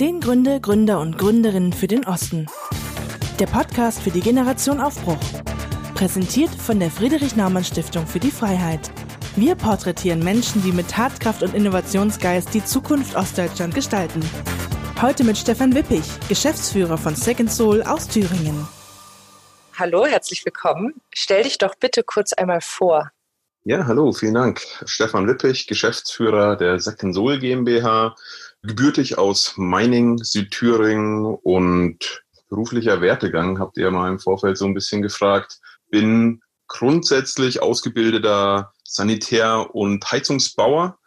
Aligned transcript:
Zehn 0.00 0.18
Gründe, 0.18 0.62
Gründer 0.62 0.98
und 0.98 1.18
Gründerinnen 1.18 1.74
für 1.74 1.86
den 1.86 2.06
Osten. 2.06 2.46
Der 3.38 3.44
Podcast 3.44 4.00
für 4.00 4.10
die 4.10 4.22
Generation 4.22 4.80
Aufbruch. 4.80 5.18
Präsentiert 5.94 6.48
von 6.48 6.80
der 6.80 6.90
Friedrich-Naumann-Stiftung 6.90 8.06
für 8.06 8.18
die 8.18 8.30
Freiheit. 8.30 8.90
Wir 9.36 9.56
porträtieren 9.56 10.20
Menschen, 10.20 10.62
die 10.62 10.72
mit 10.72 10.88
Tatkraft 10.88 11.42
und 11.42 11.52
Innovationsgeist 11.52 12.54
die 12.54 12.64
Zukunft 12.64 13.14
Ostdeutschland 13.14 13.74
gestalten. 13.74 14.22
Heute 15.02 15.22
mit 15.22 15.36
Stefan 15.36 15.74
Wippich, 15.74 16.06
Geschäftsführer 16.30 16.96
von 16.96 17.14
Second 17.14 17.52
Soul 17.52 17.82
aus 17.82 18.08
Thüringen. 18.08 18.66
Hallo, 19.78 20.06
herzlich 20.06 20.42
willkommen. 20.46 20.94
Stell 21.12 21.42
dich 21.42 21.58
doch 21.58 21.74
bitte 21.74 22.04
kurz 22.04 22.32
einmal 22.32 22.62
vor. 22.62 23.10
Ja, 23.64 23.86
hallo, 23.86 24.10
vielen 24.12 24.32
Dank. 24.32 24.62
Stefan 24.86 25.28
Wippich, 25.28 25.66
Geschäftsführer 25.66 26.56
der 26.56 26.80
Second 26.80 27.14
Soul 27.14 27.38
GmbH, 27.38 28.16
gebürtig 28.62 29.18
aus 29.18 29.54
Meining, 29.56 30.18
Südthüringen 30.18 31.24
und 31.42 32.22
beruflicher 32.48 33.00
Wertegang, 33.00 33.58
habt 33.58 33.78
ihr 33.78 33.90
mal 33.90 34.10
im 34.10 34.18
Vorfeld 34.18 34.58
so 34.58 34.66
ein 34.66 34.74
bisschen 34.74 35.02
gefragt. 35.02 35.58
Bin 35.90 36.42
grundsätzlich 36.66 37.62
ausgebildeter 37.62 38.72
Sanitär- 38.84 39.74
und 39.74 40.04
Heizungsbauer, 40.10 40.98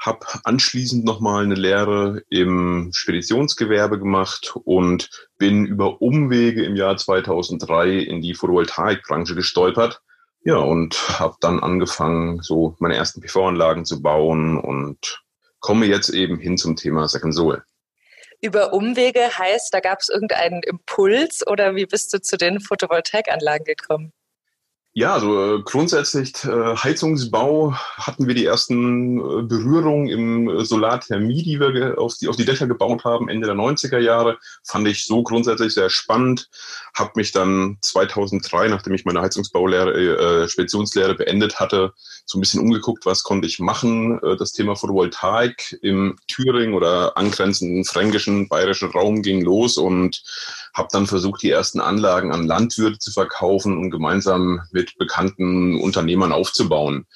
habe 0.00 0.26
anschließend 0.44 1.04
nochmal 1.04 1.44
eine 1.44 1.54
Lehre 1.54 2.22
im 2.28 2.90
Speditionsgewerbe 2.92 3.98
gemacht 3.98 4.54
und 4.64 5.08
bin 5.38 5.66
über 5.66 6.00
Umwege 6.00 6.64
im 6.64 6.76
Jahr 6.76 6.96
2003 6.96 7.98
in 7.98 8.20
die 8.20 8.34
Photovoltaikbranche 8.34 9.34
gestolpert. 9.34 10.00
Ja, 10.44 10.56
und 10.56 11.18
habe 11.18 11.36
dann 11.40 11.60
angefangen, 11.60 12.42
so 12.42 12.76
meine 12.78 12.96
ersten 12.96 13.22
PV-Anlagen 13.22 13.86
zu 13.86 14.02
bauen 14.02 14.58
und 14.58 15.23
komme 15.64 15.86
jetzt 15.86 16.10
eben 16.10 16.38
hin 16.38 16.58
zum 16.58 16.76
Thema 16.76 17.08
Second. 17.08 17.34
Über 18.42 18.74
Umwege 18.74 19.38
heißt, 19.38 19.72
da 19.72 19.80
gab 19.80 20.00
es 20.00 20.10
irgendeinen 20.10 20.62
Impuls 20.62 21.46
oder 21.46 21.74
wie 21.74 21.86
bist 21.86 22.12
du 22.12 22.20
zu 22.20 22.36
den 22.36 22.60
Photovoltaikanlagen 22.60 23.64
gekommen? 23.64 24.12
Ja, 24.96 25.14
also 25.14 25.56
äh, 25.56 25.62
grundsätzlich 25.64 26.44
äh, 26.44 26.76
Heizungsbau 26.76 27.72
hatten 27.96 28.28
wir 28.28 28.34
die 28.36 28.44
ersten 28.44 29.18
äh, 29.18 29.42
Berührungen 29.42 30.06
im 30.06 30.48
äh, 30.48 30.64
Solarthermie, 30.64 31.42
die 31.42 31.58
wir 31.58 31.98
auf 31.98 32.14
die, 32.16 32.28
auf 32.28 32.36
die 32.36 32.44
Dächer 32.44 32.68
gebaut 32.68 33.02
haben, 33.02 33.28
Ende 33.28 33.48
der 33.48 33.56
90er 33.56 33.98
Jahre. 33.98 34.38
Fand 34.62 34.86
ich 34.86 35.04
so 35.04 35.24
grundsätzlich 35.24 35.74
sehr 35.74 35.90
spannend. 35.90 36.48
Hab 36.94 37.16
mich 37.16 37.32
dann 37.32 37.76
2003, 37.80 38.68
nachdem 38.68 38.94
ich 38.94 39.04
meine 39.04 39.20
Heizungsbaulehre, 39.20 40.44
äh, 40.44 40.48
Speditionslehre 40.48 41.16
beendet 41.16 41.58
hatte, 41.58 41.92
so 42.24 42.38
ein 42.38 42.40
bisschen 42.40 42.60
umgeguckt, 42.60 43.04
was 43.04 43.24
konnte 43.24 43.48
ich 43.48 43.58
machen. 43.58 44.22
Äh, 44.22 44.36
das 44.36 44.52
Thema 44.52 44.76
Photovoltaik 44.76 45.76
im 45.82 46.16
Thüringen 46.28 46.74
oder 46.74 47.16
angrenzenden 47.16 47.84
fränkischen, 47.84 48.46
bayerischen 48.48 48.92
Raum 48.92 49.22
ging 49.22 49.42
los 49.42 49.76
und 49.76 50.22
habe 50.72 50.88
dann 50.92 51.06
versucht, 51.06 51.42
die 51.42 51.50
ersten 51.50 51.80
Anlagen 51.80 52.32
an 52.32 52.46
Landwirte 52.46 52.98
zu 52.98 53.12
verkaufen 53.12 53.78
und 53.78 53.90
gemeinsam 53.90 54.60
mit 54.72 54.83
bekannten 54.98 55.80
Unternehmern 55.80 56.32
aufzubauen. 56.32 57.06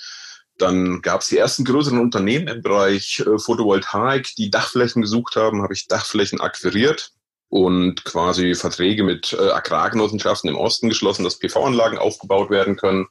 Dann 0.59 1.03
gab 1.03 1.21
es 1.21 1.29
die 1.29 1.39
ersten 1.39 1.65
größeren 1.65 2.01
Unternehmen 2.01 2.49
im 2.49 2.63
Bereich 2.63 3.21
äh, 3.21 3.39
Photovoltaik, 3.39 4.35
die 4.37 4.51
Dachflächen 4.51 5.03
gesucht 5.03 5.37
haben, 5.37 5.63
habe 5.63 5.73
ich 5.75 5.87
Dachflächen 5.87 6.41
akquiriert 6.41 7.13
und 7.49 8.05
quasi 8.05 8.55
Verträge 8.55 9.05
mit 9.05 9.33
äh, 9.33 9.51
Agrargenossenschaften 9.51 10.51
im 10.51 10.57
Osten 10.57 10.89
geschlossen, 10.89 11.25
dass 11.25 11.39
PV-Anlagen 11.39 11.99
aufgebaut 11.99 12.51
werden 12.51 12.77
können. 12.77 13.07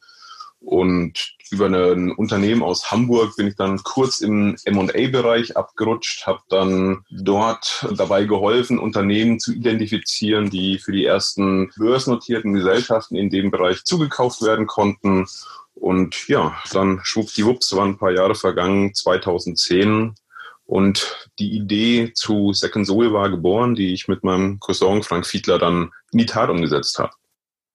Und 0.59 1.35
über 1.51 1.67
ein 1.67 2.11
Unternehmen 2.11 2.63
aus 2.63 2.91
Hamburg 2.91 3.35
bin 3.35 3.47
ich 3.47 3.55
dann 3.55 3.81
kurz 3.83 4.21
im 4.21 4.55
M&A-Bereich 4.65 5.55
abgerutscht, 5.55 6.25
habe 6.25 6.41
dann 6.49 7.05
dort 7.09 7.87
dabei 7.95 8.25
geholfen, 8.25 8.79
Unternehmen 8.79 9.39
zu 9.39 9.53
identifizieren, 9.53 10.49
die 10.49 10.79
für 10.79 10.91
die 10.91 11.05
ersten 11.05 11.71
börsennotierten 11.77 12.53
Gesellschaften 12.53 13.15
in 13.15 13.29
dem 13.29 13.51
Bereich 13.51 13.83
zugekauft 13.83 14.41
werden 14.41 14.67
konnten. 14.67 15.27
Und 15.75 16.27
ja, 16.27 16.57
dann 16.71 16.99
schwuppdiwupps 17.03 17.75
waren 17.75 17.91
ein 17.91 17.97
paar 17.97 18.11
Jahre 18.11 18.35
vergangen, 18.35 18.93
2010. 18.93 20.15
Und 20.65 21.29
die 21.39 21.55
Idee 21.55 22.11
zu 22.13 22.51
Second 22.51 22.87
Soul 22.87 23.13
war 23.13 23.29
geboren, 23.29 23.75
die 23.75 23.93
ich 23.93 24.07
mit 24.07 24.23
meinem 24.23 24.59
Cousin 24.59 25.01
Frank 25.03 25.25
Fiedler 25.25 25.59
dann 25.59 25.91
in 26.11 26.19
die 26.19 26.25
Tat 26.25 26.49
umgesetzt 26.49 26.99
habe. 26.99 27.11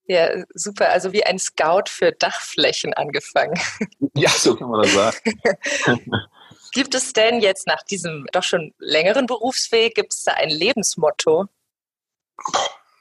Ja, 0.06 0.44
super. 0.54 0.90
Also 0.90 1.12
wie 1.12 1.24
ein 1.24 1.38
Scout 1.38 1.84
für 1.88 2.12
Dachflächen 2.12 2.94
angefangen. 2.94 3.58
Ja, 4.14 4.28
so 4.28 4.54
kann 4.56 4.68
man 4.68 4.82
das 4.82 4.92
sagen. 4.92 5.18
gibt 6.72 6.94
es 6.94 7.14
denn 7.14 7.40
jetzt 7.40 7.66
nach 7.66 7.82
diesem 7.82 8.26
doch 8.32 8.42
schon 8.42 8.74
längeren 8.78 9.26
Berufsweg, 9.26 9.94
gibt 9.94 10.12
es 10.12 10.24
da 10.24 10.32
ein 10.32 10.50
Lebensmotto? 10.50 11.46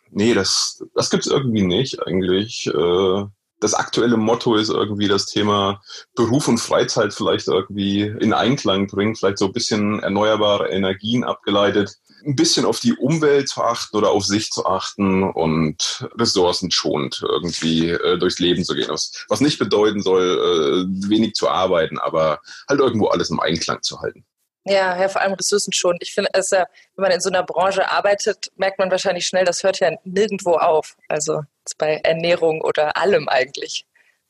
Nee, 0.10 0.34
das, 0.34 0.84
das 0.96 1.10
gibt 1.10 1.26
es 1.26 1.32
irgendwie 1.32 1.64
nicht 1.64 2.02
eigentlich. 2.02 2.68
Äh, 2.68 3.26
das 3.60 3.74
aktuelle 3.74 4.18
Motto 4.18 4.56
ist 4.56 4.70
irgendwie 4.70 5.08
das 5.08 5.26
Thema 5.26 5.82
Beruf 6.16 6.48
und 6.48 6.60
Freizeit 6.60 7.14
vielleicht 7.14 7.48
irgendwie 7.48 8.02
in 8.02 8.34
Einklang 8.34 8.88
bringen, 8.88 9.16
vielleicht 9.16 9.38
so 9.38 9.46
ein 9.46 9.54
bisschen 9.54 10.00
erneuerbare 10.00 10.70
Energien 10.70 11.24
abgeleitet 11.24 11.98
ein 12.26 12.36
bisschen 12.36 12.66
auf 12.66 12.80
die 12.80 12.94
Umwelt 12.94 13.50
zu 13.50 13.62
achten 13.62 13.98
oder 13.98 14.12
auf 14.12 14.26
sich 14.26 14.52
zu 14.52 14.66
achten 14.66 15.24
und 15.24 16.08
ressourcenschonend 16.18 17.24
irgendwie 17.28 17.90
äh, 17.90 18.18
durchs 18.18 18.40
Leben 18.40 18.64
zu 18.64 18.76
gehen. 18.76 18.90
Was, 18.90 19.26
was 19.30 19.42
nicht 19.42 19.60
bedeuten 19.60 20.02
soll, 20.02 20.88
äh, 20.88 21.10
wenig 21.10 21.34
zu 21.34 21.50
arbeiten, 21.50 22.00
aber 22.00 22.40
halt 22.68 22.80
irgendwo 22.80 23.08
alles 23.08 23.30
im 23.30 23.40
Einklang 23.40 23.82
zu 23.82 24.02
halten. 24.02 24.26
Ja, 24.64 25.00
ja, 25.00 25.10
vor 25.10 25.22
allem 25.22 25.34
ressourcenschonend. 25.34 26.04
Ich 26.04 26.14
finde, 26.14 26.30
ja, 26.34 26.68
wenn 26.96 27.04
man 27.04 27.12
in 27.12 27.22
so 27.22 27.30
einer 27.30 27.44
Branche 27.44 27.90
arbeitet, 27.90 28.52
merkt 28.58 28.78
man 28.78 28.92
wahrscheinlich 28.92 29.26
schnell, 29.26 29.46
das 29.46 29.64
hört 29.64 29.80
ja 29.80 29.92
nirgendwo 30.04 30.54
auf. 30.54 30.96
Also 31.08 31.42
bei 31.78 31.96
Ernährung 32.04 32.62
oder 32.62 32.96
allem 32.96 33.28
eigentlich. 33.28 33.86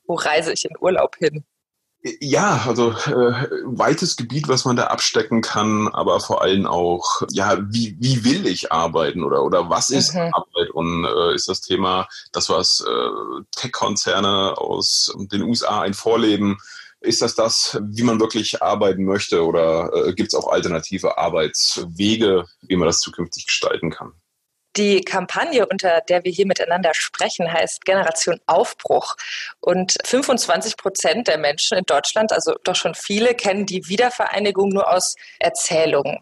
Wo 0.06 0.16
reise 0.16 0.54
ich 0.54 0.66
in 0.66 0.78
Urlaub 0.80 1.18
hin? 1.18 1.44
Ja, 2.04 2.64
also 2.68 2.92
äh, 2.92 3.48
weites 3.64 4.16
Gebiet, 4.16 4.48
was 4.48 4.66
man 4.66 4.76
da 4.76 4.86
abstecken 4.86 5.42
kann, 5.42 5.88
aber 5.90 6.20
vor 6.20 6.42
allem 6.42 6.66
auch, 6.66 7.22
ja, 7.30 7.60
wie, 7.70 7.96
wie 8.00 8.26
will 8.26 8.48
ich 8.48 8.72
arbeiten 8.72 9.24
oder, 9.24 9.44
oder 9.44 9.70
was 9.70 9.92
ist 9.92 10.16
mhm. 10.16 10.34
Arbeit? 10.34 10.72
Und 10.72 11.06
äh, 11.06 11.36
ist 11.36 11.48
das 11.48 11.62
Thema 11.62 12.08
das, 12.32 12.50
was 12.50 12.82
äh, 12.82 13.44
Tech-Konzerne 13.52 14.58
aus 14.58 15.14
den 15.16 15.44
USA 15.44 15.82
ein 15.82 15.94
Vorleben, 15.94 16.58
ist 17.02 17.22
das 17.22 17.36
das, 17.36 17.80
wie 17.82 18.04
man 18.04 18.20
wirklich 18.20 18.64
arbeiten 18.64 19.06
möchte 19.06 19.46
oder 19.46 19.92
äh, 19.94 20.14
gibt 20.14 20.34
es 20.34 20.36
auch 20.40 20.52
alternative 20.52 21.20
Arbeitswege, 21.20 22.46
wie 22.62 22.76
man 22.78 22.88
das 22.88 23.02
zukünftig 23.02 23.46
gestalten 23.46 23.92
kann? 23.92 24.14
Die 24.78 25.02
Kampagne, 25.02 25.66
unter 25.68 26.02
der 26.02 26.24
wir 26.24 26.32
hier 26.32 26.48
miteinander 26.48 26.94
sprechen, 26.94 27.52
heißt 27.52 27.84
Generation 27.84 28.40
Aufbruch. 28.46 29.16
Und 29.60 29.96
25 30.06 30.78
Prozent 30.78 31.28
der 31.28 31.38
Menschen 31.38 31.78
in 31.78 31.84
Deutschland, 31.86 32.32
also 32.32 32.56
doch 32.64 32.76
schon 32.76 32.96
viele, 32.96 33.36
kennen 33.36 33.66
die 33.66 33.88
Wiedervereinigung 33.88 34.70
nur 34.70 34.90
aus 34.90 35.16
Erzählungen. 35.40 36.20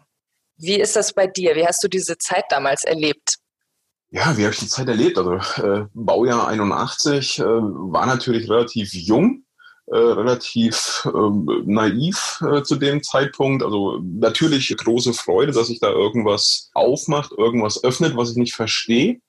Wie 0.56 0.80
ist 0.80 0.96
das 0.96 1.12
bei 1.12 1.26
dir? 1.26 1.54
Wie 1.54 1.66
hast 1.66 1.82
du 1.82 1.88
diese 1.88 2.18
Zeit 2.18 2.44
damals 2.50 2.84
erlebt? 2.84 3.36
Ja, 4.10 4.36
wie 4.36 4.42
habe 4.42 4.52
ich 4.52 4.58
die 4.58 4.68
Zeit 4.68 4.88
erlebt? 4.88 5.16
Also 5.16 5.34
äh, 5.62 5.86
Baujahr 5.94 6.48
81 6.48 7.38
äh, 7.38 7.44
war 7.44 8.06
natürlich 8.06 8.50
relativ 8.50 8.92
jung 8.92 9.44
äh, 9.92 9.96
relativ 9.96 11.08
ähm, 11.14 11.48
naiv 11.66 12.40
äh, 12.48 12.62
zu 12.62 12.76
dem 12.76 13.02
Zeitpunkt. 13.02 13.62
Also 13.62 14.00
natürlich 14.02 14.74
große 14.76 15.12
Freude, 15.12 15.52
dass 15.52 15.66
sich 15.66 15.80
da 15.80 15.90
irgendwas 15.90 16.70
aufmacht, 16.74 17.32
irgendwas 17.36 17.82
öffnet, 17.82 18.16
was 18.16 18.30
ich 18.30 18.36
nicht 18.36 18.54
verstehe. 18.54 19.20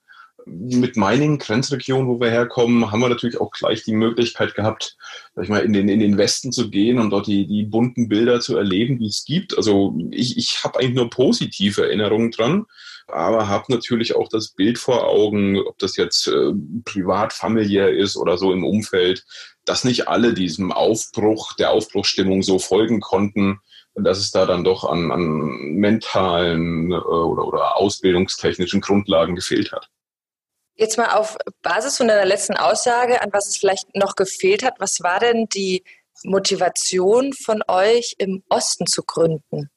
Mit 0.45 0.97
meinen 0.97 1.37
Grenzregionen, 1.37 2.07
wo 2.07 2.19
wir 2.19 2.29
herkommen, 2.29 2.91
haben 2.91 2.99
wir 2.99 3.09
natürlich 3.09 3.39
auch 3.39 3.51
gleich 3.51 3.83
die 3.83 3.93
Möglichkeit 3.93 4.55
gehabt, 4.55 4.97
sag 5.35 5.43
ich 5.43 5.49
mal, 5.49 5.59
in 5.59 5.73
den, 5.73 5.89
in 5.89 5.99
den 5.99 6.17
Westen 6.17 6.51
zu 6.51 6.69
gehen 6.69 6.97
und 6.99 7.09
dort 7.11 7.27
die, 7.27 7.47
die 7.47 7.63
bunten 7.63 8.09
Bilder 8.09 8.39
zu 8.39 8.57
erleben, 8.57 8.99
die 8.99 9.07
es 9.07 9.25
gibt. 9.25 9.55
Also 9.57 9.97
ich, 10.11 10.37
ich 10.37 10.63
habe 10.63 10.79
eigentlich 10.79 10.95
nur 10.95 11.09
positive 11.09 11.83
Erinnerungen 11.83 12.31
dran 12.31 12.65
aber 13.11 13.47
habe 13.47 13.65
natürlich 13.69 14.15
auch 14.15 14.29
das 14.29 14.49
Bild 14.49 14.77
vor 14.77 15.07
Augen, 15.07 15.59
ob 15.59 15.77
das 15.79 15.97
jetzt 15.97 16.27
äh, 16.27 16.53
privat, 16.85 17.33
familiär 17.33 17.89
ist 17.91 18.17
oder 18.17 18.37
so 18.37 18.51
im 18.51 18.63
Umfeld, 18.63 19.25
dass 19.65 19.83
nicht 19.83 20.07
alle 20.07 20.33
diesem 20.33 20.71
Aufbruch, 20.71 21.53
der 21.53 21.71
Aufbruchstimmung 21.71 22.41
so 22.41 22.59
folgen 22.59 22.99
konnten, 22.99 23.59
dass 23.95 24.19
es 24.19 24.31
da 24.31 24.45
dann 24.45 24.63
doch 24.63 24.85
an, 24.85 25.11
an 25.11 25.23
mentalen 25.75 26.91
äh, 26.91 26.95
oder, 26.95 27.47
oder 27.47 27.77
ausbildungstechnischen 27.77 28.81
Grundlagen 28.81 29.35
gefehlt 29.35 29.71
hat. 29.71 29.89
Jetzt 30.75 30.97
mal 30.97 31.11
auf 31.11 31.37
Basis 31.61 31.97
von 31.97 32.07
deiner 32.07 32.25
letzten 32.25 32.55
Aussage, 32.55 33.21
an 33.21 33.29
was 33.33 33.47
es 33.47 33.57
vielleicht 33.57 33.95
noch 33.95 34.15
gefehlt 34.15 34.63
hat. 34.63 34.75
Was 34.79 35.01
war 35.01 35.19
denn 35.19 35.47
die 35.47 35.83
Motivation 36.23 37.33
von 37.33 37.61
euch, 37.67 38.15
im 38.17 38.43
Osten 38.49 38.87
zu 38.87 39.03
gründen? 39.03 39.69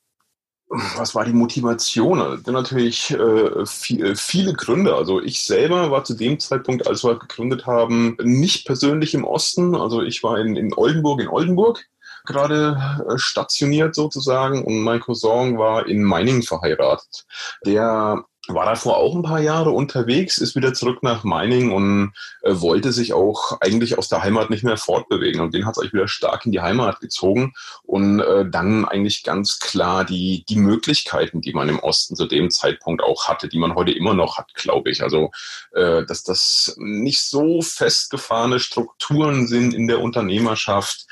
was 0.68 1.14
war 1.14 1.24
die 1.24 1.32
Motivation? 1.32 2.20
Also 2.20 2.50
natürlich 2.50 3.10
äh, 3.12 3.66
viel, 3.66 4.16
viele 4.16 4.54
Gründe. 4.54 4.94
Also 4.94 5.20
ich 5.20 5.44
selber 5.44 5.90
war 5.90 6.04
zu 6.04 6.14
dem 6.14 6.40
Zeitpunkt, 6.40 6.86
als 6.86 7.04
wir 7.04 7.18
gegründet 7.18 7.66
haben, 7.66 8.16
nicht 8.22 8.66
persönlich 8.66 9.14
im 9.14 9.24
Osten. 9.24 9.74
Also 9.74 10.02
ich 10.02 10.22
war 10.22 10.38
in, 10.38 10.56
in 10.56 10.74
Oldenburg, 10.74 11.20
in 11.20 11.28
Oldenburg 11.28 11.84
gerade 12.24 13.04
äh, 13.08 13.18
stationiert 13.18 13.94
sozusagen 13.94 14.64
und 14.64 14.80
mein 14.80 15.00
Cousin 15.00 15.58
war 15.58 15.86
in 15.86 16.02
Meiningen 16.02 16.42
verheiratet. 16.42 17.26
Der 17.66 18.24
war 18.48 18.66
davor 18.66 18.98
auch 18.98 19.14
ein 19.14 19.22
paar 19.22 19.40
Jahre 19.40 19.70
unterwegs, 19.70 20.38
ist 20.38 20.56
wieder 20.56 20.74
zurück 20.74 21.02
nach 21.02 21.24
Meiningen 21.24 21.72
und 21.72 22.12
äh, 22.42 22.60
wollte 22.60 22.92
sich 22.92 23.12
auch 23.12 23.60
eigentlich 23.60 23.96
aus 23.96 24.08
der 24.08 24.22
Heimat 24.22 24.50
nicht 24.50 24.64
mehr 24.64 24.76
fortbewegen. 24.76 25.40
Und 25.40 25.54
den 25.54 25.66
hat 25.66 25.72
es 25.72 25.78
eigentlich 25.78 25.94
wieder 25.94 26.08
stark 26.08 26.44
in 26.44 26.52
die 26.52 26.60
Heimat 26.60 27.00
gezogen. 27.00 27.54
Und 27.82 28.20
äh, 28.20 28.48
dann 28.48 28.84
eigentlich 28.84 29.22
ganz 29.22 29.58
klar 29.58 30.04
die, 30.04 30.44
die 30.48 30.56
Möglichkeiten, 30.56 31.40
die 31.40 31.52
man 31.52 31.68
im 31.68 31.78
Osten 31.78 32.16
zu 32.16 32.26
dem 32.26 32.50
Zeitpunkt 32.50 33.02
auch 33.02 33.28
hatte, 33.28 33.48
die 33.48 33.58
man 33.58 33.74
heute 33.74 33.92
immer 33.92 34.14
noch 34.14 34.36
hat, 34.36 34.54
glaube 34.54 34.90
ich. 34.90 35.02
Also, 35.02 35.30
äh, 35.72 36.04
dass 36.04 36.22
das 36.22 36.74
nicht 36.78 37.22
so 37.22 37.62
festgefahrene 37.62 38.60
Strukturen 38.60 39.46
sind 39.46 39.74
in 39.74 39.86
der 39.86 40.00
Unternehmerschaft, 40.00 41.06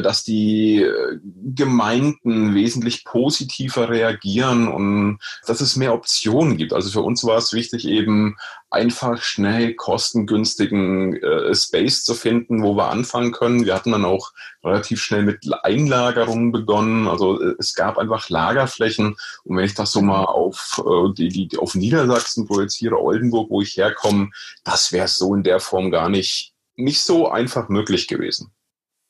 dass 0.00 0.22
die 0.22 0.82
äh, 0.82 1.18
Gemeinden 1.54 2.54
wesentlich 2.54 3.04
positiver 3.04 3.88
reagieren 3.88 4.68
und 4.68 5.18
dass 5.46 5.60
es 5.60 5.76
mehr 5.76 5.92
Optionen 5.92 6.56
gibt. 6.56 6.72
Also 6.72 6.90
für 6.90 7.02
uns 7.02 7.24
war 7.24 7.36
es 7.36 7.52
wichtig, 7.52 7.86
eben 7.86 8.36
einfach 8.70 9.22
schnell 9.22 9.74
kostengünstigen 9.74 11.16
äh, 11.16 11.54
Space 11.54 12.04
zu 12.04 12.14
finden, 12.14 12.62
wo 12.62 12.76
wir 12.76 12.90
anfangen 12.90 13.32
können. 13.32 13.66
Wir 13.66 13.74
hatten 13.74 13.92
dann 13.92 14.04
auch 14.04 14.32
relativ 14.64 15.02
schnell 15.02 15.24
mit 15.24 15.44
Einlagerungen 15.62 16.52
begonnen. 16.52 17.08
Also 17.08 17.40
äh, 17.40 17.54
es 17.58 17.74
gab 17.74 17.98
einfach 17.98 18.28
Lagerflächen. 18.28 19.16
Und 19.44 19.56
wenn 19.56 19.64
ich 19.64 19.74
das 19.74 19.92
so 19.92 20.00
mal 20.00 20.24
auf 20.24 20.80
äh, 20.86 21.12
die, 21.14 21.48
die 21.48 21.58
auf 21.58 21.74
Niedersachsen 21.74 22.46
projiziere, 22.46 23.00
Oldenburg, 23.00 23.50
wo 23.50 23.60
ich 23.60 23.76
herkomme, 23.76 24.30
das 24.64 24.92
wäre 24.92 25.08
so 25.08 25.34
in 25.34 25.42
der 25.42 25.60
Form 25.60 25.90
gar 25.90 26.08
nicht 26.08 26.52
nicht 26.74 27.02
so 27.02 27.28
einfach 27.28 27.68
möglich 27.68 28.08
gewesen. 28.08 28.50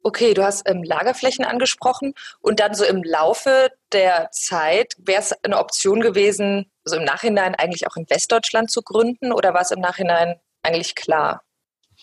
Okay, 0.04 0.34
du 0.34 0.42
hast 0.42 0.68
ähm, 0.68 0.82
Lagerflächen 0.82 1.44
angesprochen 1.44 2.14
und 2.40 2.58
dann 2.58 2.74
so 2.74 2.84
im 2.84 3.04
Laufe 3.04 3.70
der 3.92 4.30
Zeit 4.32 4.94
wäre 4.98 5.20
es 5.20 5.32
eine 5.44 5.58
Option 5.58 6.00
gewesen, 6.00 6.70
so 6.84 6.96
im 6.96 7.04
Nachhinein 7.04 7.54
eigentlich 7.54 7.86
auch 7.86 7.96
in 7.96 8.10
Westdeutschland 8.10 8.70
zu 8.70 8.82
gründen 8.82 9.32
oder 9.32 9.54
war 9.54 9.60
es 9.60 9.70
im 9.70 9.80
Nachhinein 9.80 10.40
eigentlich 10.64 10.96
klar? 10.96 11.42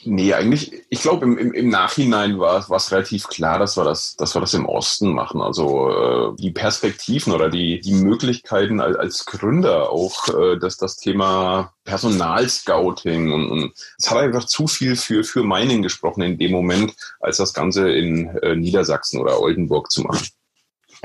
Nee, 0.05 0.33
eigentlich, 0.33 0.71
ich 0.89 1.01
glaube, 1.01 1.25
im, 1.25 1.37
im, 1.37 1.53
im 1.53 1.69
Nachhinein 1.69 2.39
war 2.39 2.69
es 2.69 2.91
relativ 2.91 3.27
klar, 3.27 3.59
dass 3.59 3.75
wir 3.75 3.83
das, 3.83 4.15
dass 4.15 4.33
wir 4.33 4.39
das 4.39 4.53
im 4.53 4.65
Osten 4.65 5.11
machen. 5.11 5.41
Also 5.41 5.89
äh, 5.89 6.35
die 6.37 6.51
Perspektiven 6.51 7.33
oder 7.33 7.49
die, 7.49 7.81
die 7.81 7.95
Möglichkeiten 7.95 8.79
als, 8.79 8.95
als 8.95 9.25
Gründer 9.25 9.91
auch, 9.91 10.29
äh, 10.29 10.57
dass 10.57 10.77
das 10.77 10.95
Thema 10.95 11.73
Personalscouting 11.83 13.33
und, 13.33 13.51
und 13.51 13.73
es 13.97 14.09
hat 14.09 14.19
einfach 14.19 14.45
zu 14.45 14.67
viel 14.67 14.95
für, 14.95 15.25
für 15.25 15.43
Mining 15.43 15.81
gesprochen 15.81 16.21
in 16.21 16.37
dem 16.37 16.51
Moment, 16.51 16.93
als 17.19 17.37
das 17.37 17.53
Ganze 17.53 17.91
in 17.91 18.29
äh, 18.37 18.55
Niedersachsen 18.55 19.19
oder 19.19 19.41
Oldenburg 19.41 19.91
zu 19.91 20.03
machen. 20.03 20.27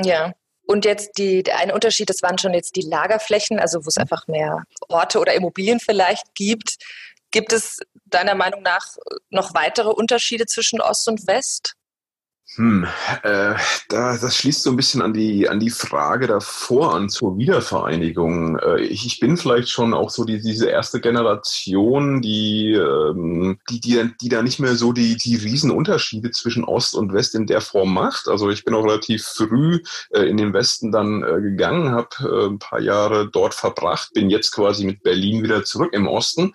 Ja. 0.05 0.33
Und 0.67 0.85
jetzt 0.85 1.19
die, 1.19 1.43
der 1.43 1.59
eine 1.59 1.75
Unterschied, 1.75 2.09
das 2.09 2.23
waren 2.23 2.39
schon 2.39 2.55
jetzt 2.55 2.77
die 2.77 2.83
Lagerflächen, 2.83 3.59
also 3.59 3.85
wo 3.85 3.89
es 3.89 3.99
einfach 3.99 4.27
mehr 4.29 4.63
Orte 4.89 5.19
oder 5.19 5.35
Immobilien 5.35 5.79
vielleicht 5.79 6.35
gibt. 6.35 6.79
Gibt 7.35 7.53
es 7.53 7.81
deiner 8.05 8.37
Meinung 8.37 8.63
nach 8.63 8.87
noch 9.31 9.55
weitere 9.55 9.89
Unterschiede 9.89 10.47
zwischen 10.47 10.81
Ost 10.81 11.09
und 11.09 11.27
West? 11.27 11.75
Hm, 12.55 12.87
äh, 13.25 13.55
da, 13.89 14.17
das 14.17 14.37
schließt 14.37 14.63
so 14.63 14.71
ein 14.71 14.77
bisschen 14.77 15.03
an 15.03 15.13
die, 15.13 15.49
an 15.49 15.59
die 15.59 15.71
Frage 15.71 16.29
davor 16.29 16.95
an 16.95 17.09
zur 17.09 17.37
Wiedervereinigung. 17.37 18.57
Äh, 18.61 18.83
ich, 18.83 19.05
ich 19.05 19.19
bin 19.19 19.37
vielleicht 19.37 19.69
schon 19.69 19.95
auch 19.95 20.11
so 20.11 20.25
die, 20.25 20.41
diese 20.41 20.69
erste 20.69 21.01
Generation, 21.01 22.23
die, 22.23 22.75
ähm, 22.75 23.59
die, 23.69 23.81
die, 23.81 24.15
die 24.21 24.29
da 24.29 24.41
nicht 24.41 24.61
mehr 24.61 24.77
so 24.77 24.93
die, 24.93 25.17
die 25.17 25.35
Riesenunterschiede 25.35 26.31
zwischen 26.31 26.63
Ost 26.63 26.95
und 26.95 27.13
West 27.13 27.35
in 27.35 27.49
der 27.49 27.63
Form 27.63 27.93
macht. 27.93 28.29
Also 28.29 28.49
ich 28.49 28.65
bin 28.65 28.75
auch 28.75 28.85
relativ 28.85 29.25
früh 29.25 29.81
äh, 30.11 30.21
in 30.21 30.37
den 30.37 30.53
Westen 30.53 30.93
dann 30.93 31.25
äh, 31.25 31.41
gegangen, 31.41 31.91
habe 31.91 32.11
äh, 32.21 32.47
ein 32.47 32.61
paar 32.61 32.81
Jahre 32.81 33.29
dort 33.29 33.55
verbracht, 33.55 34.13
bin 34.15 34.31
jetzt 34.31 34.53
quasi 34.53 34.85
mit 34.85 35.03
Berlin 35.03 35.43
wieder 35.43 35.65
zurück 35.65 35.93
im 35.93 36.07
Osten. 36.07 36.55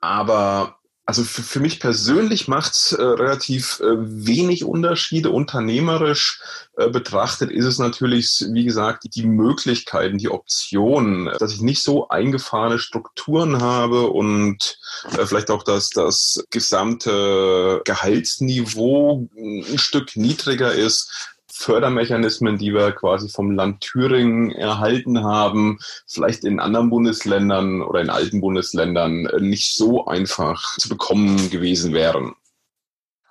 Aber 0.00 0.78
also 1.08 1.24
für, 1.24 1.42
für 1.42 1.60
mich 1.60 1.80
persönlich 1.80 2.48
macht 2.48 2.74
es 2.74 2.92
äh, 2.92 3.02
relativ 3.02 3.80
äh, 3.80 3.86
wenig 3.96 4.62
Unterschiede. 4.62 5.30
Unternehmerisch 5.30 6.38
äh, 6.76 6.90
betrachtet 6.90 7.50
ist 7.50 7.64
es 7.64 7.78
natürlich, 7.78 8.44
wie 8.52 8.64
gesagt, 8.64 9.04
die 9.14 9.24
Möglichkeiten, 9.24 10.18
die 10.18 10.28
Optionen, 10.28 11.30
dass 11.38 11.54
ich 11.54 11.62
nicht 11.62 11.82
so 11.82 12.08
eingefahrene 12.10 12.78
Strukturen 12.78 13.62
habe 13.62 14.08
und 14.08 14.78
äh, 15.16 15.24
vielleicht 15.24 15.50
auch, 15.50 15.62
dass 15.62 15.88
das 15.88 16.44
gesamte 16.50 17.80
Gehaltsniveau 17.86 19.30
ein 19.34 19.78
Stück 19.78 20.14
niedriger 20.14 20.74
ist 20.74 21.37
Fördermechanismen, 21.58 22.56
die 22.56 22.72
wir 22.72 22.92
quasi 22.92 23.28
vom 23.28 23.50
Land 23.50 23.80
Thüringen 23.80 24.52
erhalten 24.52 25.24
haben, 25.24 25.78
vielleicht 26.06 26.44
in 26.44 26.60
anderen 26.60 26.88
Bundesländern 26.88 27.82
oder 27.82 28.00
in 28.00 28.10
alten 28.10 28.40
Bundesländern 28.40 29.26
äh, 29.26 29.40
nicht 29.40 29.76
so 29.76 30.06
einfach 30.06 30.76
zu 30.78 30.88
bekommen 30.88 31.50
gewesen 31.50 31.92
wären. 31.92 32.34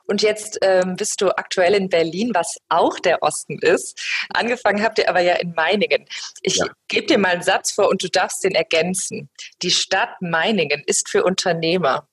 Und 0.08 0.22
jetzt 0.22 0.58
ähm, 0.62 0.96
bist 0.96 1.22
du 1.22 1.38
aktuell 1.38 1.74
in 1.74 1.90
Berlin, 1.90 2.32
was 2.34 2.58
auch 2.70 3.00
der 3.00 3.24
Osten 3.24 3.60
ist. 3.60 4.00
Angefangen 4.34 4.82
habt 4.84 5.00
ihr 5.00 5.10
aber 5.10 5.22
ja 5.22 5.36
in 5.36 5.54
Meiningen. 5.54 6.06
Ich 6.42 6.56
ja. 6.56 6.66
gebe 6.88 7.08
dir 7.08 7.18
mal 7.18 7.34
einen 7.34 7.44
Satz 7.44 7.72
vor 7.72 7.90
und 7.90 8.04
du 8.04 8.10
darfst 8.10 8.44
den 8.44 8.56
ergänzen. 8.56 9.30
Die 9.62 9.72
Stadt 9.72 10.22
Meiningen 10.22 10.82
ist 10.86 11.10
für 11.10 11.24
Unternehmer 11.24 12.08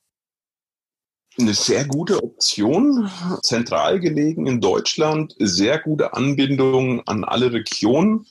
eine 1.37 1.53
sehr 1.53 1.85
gute 1.85 2.23
Option, 2.23 3.09
zentral 3.41 3.99
gelegen 3.99 4.47
in 4.47 4.61
Deutschland, 4.61 5.35
sehr 5.39 5.79
gute 5.79 6.13
Anbindung 6.13 7.05
an 7.07 7.23
alle 7.23 7.51
Regionen, 7.51 8.25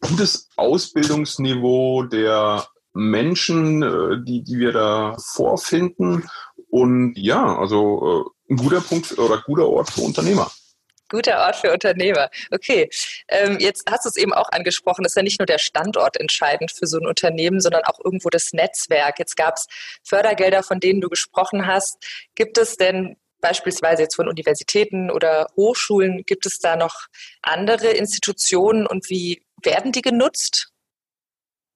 gutes 0.00 0.48
Ausbildungsniveau 0.56 2.04
der 2.04 2.66
Menschen, 2.92 3.82
äh, 3.82 4.24
die, 4.24 4.42
die 4.42 4.58
wir 4.58 4.72
da 4.72 5.16
vorfinden. 5.18 6.28
Und 6.68 7.14
ja, 7.16 7.58
also 7.58 8.34
äh, 8.48 8.52
ein 8.52 8.56
guter 8.56 8.80
Punkt 8.80 9.18
oder 9.18 9.42
guter 9.42 9.68
Ort 9.68 9.90
für 9.90 10.02
Unternehmer. 10.02 10.50
Guter 11.10 11.40
Ort 11.40 11.56
für 11.56 11.72
Unternehmer. 11.72 12.30
Okay, 12.50 12.88
ähm, 13.28 13.58
jetzt 13.60 13.84
hast 13.90 14.04
du 14.04 14.08
es 14.08 14.16
eben 14.16 14.32
auch 14.32 14.50
angesprochen, 14.50 15.04
ist 15.04 15.16
ja 15.16 15.22
nicht 15.22 15.40
nur 15.40 15.46
der 15.46 15.58
Standort 15.58 16.18
entscheidend 16.18 16.72
für 16.72 16.86
so 16.86 16.98
ein 16.98 17.06
Unternehmen, 17.06 17.60
sondern 17.60 17.84
auch 17.84 17.98
irgendwo 18.02 18.30
das 18.30 18.52
Netzwerk. 18.52 19.18
Jetzt 19.18 19.36
gab 19.36 19.56
es 19.56 19.66
Fördergelder, 20.02 20.62
von 20.62 20.80
denen 20.80 21.00
du 21.00 21.08
gesprochen 21.08 21.66
hast. 21.66 21.98
Gibt 22.34 22.56
es 22.56 22.76
denn 22.76 23.16
beispielsweise 23.40 24.02
jetzt 24.02 24.16
von 24.16 24.28
Universitäten 24.28 25.10
oder 25.10 25.48
Hochschulen, 25.56 26.22
gibt 26.26 26.46
es 26.46 26.58
da 26.58 26.76
noch 26.76 27.06
andere 27.42 27.88
Institutionen 27.88 28.86
und 28.86 29.10
wie 29.10 29.42
werden 29.62 29.92
die 29.92 30.02
genutzt? 30.02 30.72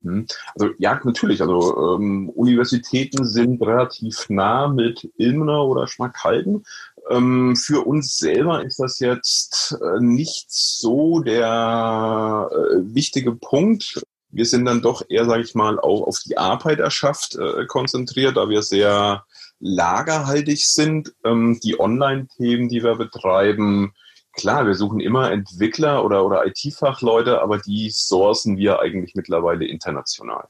Hm. 0.05 0.27
Also 0.55 0.75
ja, 0.79 1.01
natürlich. 1.03 1.41
Also 1.41 1.97
ähm, 1.97 2.29
Universitäten 2.31 3.25
sind 3.25 3.61
relativ 3.63 4.29
nah 4.29 4.69
mit 4.69 5.11
Ilmenau 5.17 5.69
oder 5.69 5.87
Schmackhalden. 5.87 6.65
Ähm, 7.11 7.55
für 7.57 7.87
uns 7.87 8.17
selber 8.17 8.65
ist 8.65 8.79
das 8.79 8.99
jetzt 8.99 9.77
äh, 9.83 10.01
nicht 10.01 10.47
so 10.51 11.21
der 11.21 12.49
äh, 12.51 12.95
wichtige 12.95 13.33
Punkt. 13.33 14.03
Wir 14.31 14.47
sind 14.47 14.65
dann 14.65 14.83
doch 14.83 15.03
eher, 15.09 15.27
sage 15.27 15.43
ich 15.43 15.55
mal, 15.55 15.79
auch 15.79 16.03
auf 16.03 16.19
die 16.25 16.39
Arbeiterschaft 16.39 17.37
äh, 17.37 17.67
konzentriert, 17.67 18.37
da 18.37 18.49
wir 18.49 18.63
sehr 18.63 19.25
lagerhaltig 19.61 20.67
sind. 20.67 21.15
Ähm, 21.25 21.61
die 21.63 21.79
Online-Themen, 21.79 22.69
die 22.69 22.83
wir 22.83 22.97
betreiben, 22.97 23.93
klar, 24.33 24.67
wir 24.67 24.75
suchen 24.75 25.01
immer 25.01 25.31
Entwickler 25.31 26.05
oder, 26.05 26.25
oder 26.25 26.47
IT-Fachleute, 26.47 27.41
aber 27.41 27.59
die 27.59 27.91
sourcen 27.91 28.57
wir 28.57 28.81
eigentlich 28.81 29.15
mittlerweile 29.15 29.67
international. 29.67 30.49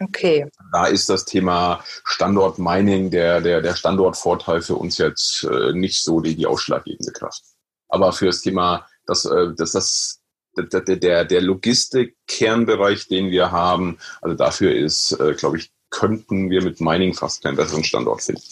Okay. 0.00 0.46
Da 0.72 0.86
ist 0.86 1.08
das 1.08 1.24
Thema 1.24 1.82
Standort 2.04 2.58
Mining, 2.58 3.10
der, 3.10 3.40
der, 3.40 3.62
der 3.62 3.74
Standortvorteil 3.74 4.60
für 4.60 4.76
uns 4.76 4.98
jetzt 4.98 5.44
äh, 5.44 5.72
nicht 5.72 6.02
so 6.02 6.20
die, 6.20 6.36
die 6.36 6.46
ausschlaggebende 6.46 7.12
Kraft. 7.12 7.42
Aber 7.88 8.12
für 8.12 8.26
das 8.26 8.40
Thema, 8.42 8.86
dass, 9.06 9.24
äh, 9.24 9.54
dass 9.56 9.72
das 9.72 10.20
der, 10.56 10.80
der, 10.80 11.24
der 11.24 11.40
Logistik-Kernbereich, 11.42 13.08
den 13.08 13.30
wir 13.30 13.50
haben, 13.50 13.98
also 14.22 14.36
dafür 14.36 14.74
ist, 14.74 15.12
äh, 15.20 15.34
glaube 15.34 15.58
ich, 15.58 15.70
könnten 15.90 16.50
wir 16.50 16.62
mit 16.62 16.80
Mining 16.80 17.14
fast 17.14 17.42
keinen 17.42 17.56
besseren 17.56 17.84
Standort 17.84 18.22
finden. 18.22 18.42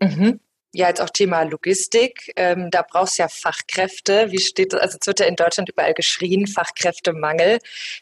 Mhm. 0.00 0.40
Ja, 0.72 0.88
jetzt 0.88 1.00
auch 1.00 1.10
Thema 1.10 1.42
Logistik. 1.42 2.32
Ähm, 2.36 2.70
da 2.70 2.82
brauchst 2.88 3.18
du 3.18 3.22
ja 3.22 3.28
Fachkräfte. 3.28 4.30
Wie 4.30 4.38
steht 4.38 4.72
also 4.72 4.98
es 5.00 5.06
wird 5.06 5.18
ja 5.18 5.26
in 5.26 5.34
Deutschland 5.34 5.68
überall 5.68 5.94
geschrien, 5.94 6.46
Fachkräftemangel. 6.46 7.58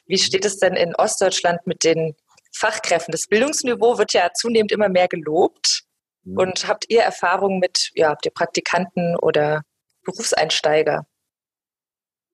Wie 0.07 0.19
steht 0.19 0.45
es 0.45 0.59
denn 0.59 0.75
in 0.75 0.95
Ostdeutschland 0.95 1.67
mit 1.67 1.83
den 1.83 2.15
Fachkräften. 2.59 3.13
Das 3.13 3.27
Bildungsniveau 3.27 3.99
wird 3.99 4.13
ja 4.13 4.31
zunehmend 4.35 4.73
immer 4.73 4.89
mehr 4.89 5.09
gelobt. 5.09 5.85
Mhm. 6.25 6.37
Und 6.37 6.69
habt 6.69 6.87
ihr 6.89 7.03
Erfahrungen 7.03 7.59
mit, 7.59 7.91
ja, 7.95 8.11
habt 8.11 8.27
ihr 8.27 8.33
Praktikanten 8.33 9.17
oder 9.17 9.63
Berufseinsteiger? 10.05 11.07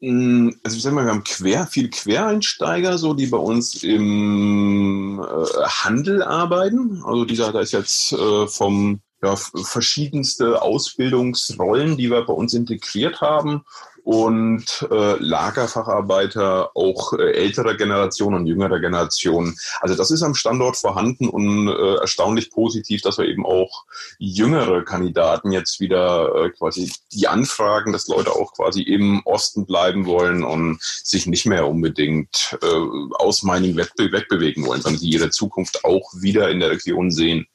Mm, 0.01 0.51
also 0.63 0.77
ich 0.77 0.83
sag 0.83 0.93
mal, 0.93 1.05
wir 1.05 1.13
haben 1.13 1.25
quer, 1.25 1.67
viele 1.67 1.91
Quereinsteiger, 1.91 2.99
so 2.99 3.15
die 3.15 3.27
bei 3.27 3.39
uns 3.39 3.83
im 3.83 5.21
äh, 5.21 5.63
Handel 5.67 6.23
arbeiten. 6.23 7.03
Also 7.05 7.25
dieser, 7.25 7.53
da 7.53 7.61
ist 7.61 7.73
jetzt 7.73 8.13
äh, 8.13 8.47
vom 8.47 9.01
ja, 9.23 9.37
verschiedenste 9.37 10.61
Ausbildungsrollen, 10.61 11.97
die 11.97 12.11
wir 12.11 12.25
bei 12.27 12.33
uns 12.33 12.53
integriert 12.55 13.21
haben. 13.21 13.65
Und 14.05 14.87
äh, 14.91 15.17
Lagerfacharbeiter 15.19 16.77
auch 16.77 17.15
äh, 17.15 17.33
älterer 17.33 17.75
Generation 17.75 18.35
und 18.35 18.47
jüngerer 18.47 18.79
Generation. 18.79 19.57
Also 19.81 19.95
das 19.95 20.11
ist 20.11 20.23
am 20.23 20.35
Standort 20.35 20.77
vorhanden 20.77 21.29
und 21.31 21.69
äh, 21.69 21.95
erstaunlich 21.97 22.51
positiv, 22.51 23.01
dass 23.01 23.17
wir 23.17 23.25
eben 23.25 23.47
auch 23.47 23.87
jüngere 24.19 24.85
Kandidaten 24.85 25.53
jetzt 25.53 25.81
wieder 25.81 26.35
äh, 26.35 26.51
quasi 26.51 26.93
die 27.13 27.29
anfragen, 27.29 27.93
dass 27.93 28.07
Leute 28.07 28.33
auch 28.33 28.53
quasi 28.53 28.83
im 28.83 29.23
Osten 29.25 29.65
bleiben 29.65 30.05
wollen 30.05 30.45
und 30.45 30.83
sich 30.83 31.27
nicht 31.27 31.47
mehr 31.47 31.67
unbedingt 31.67 32.59
äh, 32.63 33.15
aus 33.15 33.43
Mining 33.43 33.77
wegbe 33.77 34.13
wegbewegen 34.13 34.67
wollen, 34.67 34.83
sondern 34.83 35.01
die 35.01 35.09
ihre 35.09 35.31
Zukunft 35.31 35.83
auch 35.85 36.13
wieder 36.21 36.51
in 36.51 36.61
der 36.61 36.71
Region 36.71 37.11
sehen. 37.11 37.47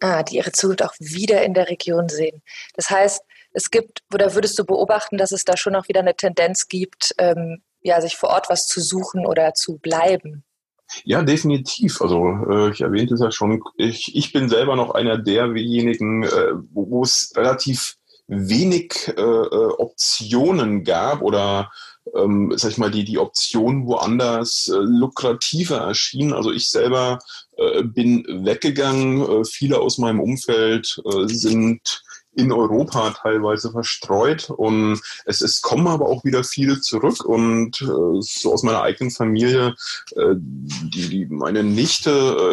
Ah, 0.00 0.22
die 0.22 0.36
ihre 0.36 0.52
Zukunft 0.52 0.82
auch 0.82 0.94
wieder 0.98 1.44
in 1.44 1.54
der 1.54 1.68
Region 1.68 2.08
sehen. 2.08 2.42
Das 2.74 2.90
heißt, 2.90 3.22
es 3.52 3.70
gibt, 3.70 4.00
oder 4.12 4.34
würdest 4.34 4.58
du 4.58 4.64
beobachten, 4.64 5.18
dass 5.18 5.32
es 5.32 5.44
da 5.44 5.56
schon 5.56 5.74
auch 5.74 5.88
wieder 5.88 6.00
eine 6.00 6.16
Tendenz 6.16 6.68
gibt, 6.68 7.14
ähm, 7.18 7.62
ja, 7.82 8.00
sich 8.00 8.16
vor 8.16 8.30
Ort 8.30 8.48
was 8.48 8.66
zu 8.66 8.80
suchen 8.80 9.26
oder 9.26 9.54
zu 9.54 9.78
bleiben? 9.78 10.44
Ja, 11.04 11.22
definitiv. 11.22 12.00
Also 12.00 12.26
äh, 12.50 12.70
ich 12.70 12.80
erwähnte 12.80 13.14
es 13.14 13.20
ja 13.20 13.30
schon, 13.30 13.62
ich, 13.76 14.14
ich 14.14 14.32
bin 14.32 14.48
selber 14.48 14.76
noch 14.76 14.90
einer 14.90 15.18
derjenigen, 15.18 16.22
äh, 16.24 16.52
wo 16.72 17.02
es 17.02 17.32
relativ 17.36 17.96
wenig 18.28 19.12
äh, 19.16 19.20
äh, 19.20 19.72
Optionen 19.78 20.84
gab 20.84 21.22
oder 21.22 21.70
ähm, 22.14 22.52
sag 22.56 22.72
ich 22.72 22.78
mal, 22.78 22.90
die, 22.90 23.04
die 23.04 23.18
Option 23.18 23.86
woanders 23.86 24.68
äh, 24.68 24.76
lukrativer 24.76 25.78
erschien. 25.78 26.32
Also 26.32 26.50
ich 26.50 26.70
selber 26.70 27.18
äh, 27.56 27.82
bin 27.82 28.24
weggegangen, 28.44 29.22
äh, 29.22 29.44
viele 29.44 29.80
aus 29.80 29.98
meinem 29.98 30.20
Umfeld 30.20 31.00
äh, 31.04 31.26
sind 31.26 32.02
in 32.34 32.50
Europa 32.50 33.10
teilweise 33.10 33.70
verstreut 33.70 34.48
und 34.48 35.00
es, 35.26 35.42
es 35.42 35.60
kommen 35.60 35.86
aber 35.86 36.08
auch 36.08 36.24
wieder 36.24 36.44
viele 36.44 36.80
zurück 36.80 37.24
und 37.24 37.82
äh, 37.82 38.20
so 38.20 38.52
aus 38.52 38.62
meiner 38.62 38.82
eigenen 38.82 39.10
Familie, 39.10 39.74
äh, 40.16 40.34
die, 40.36 41.08
die, 41.08 41.26
meine 41.26 41.62
Nichte, 41.62 42.10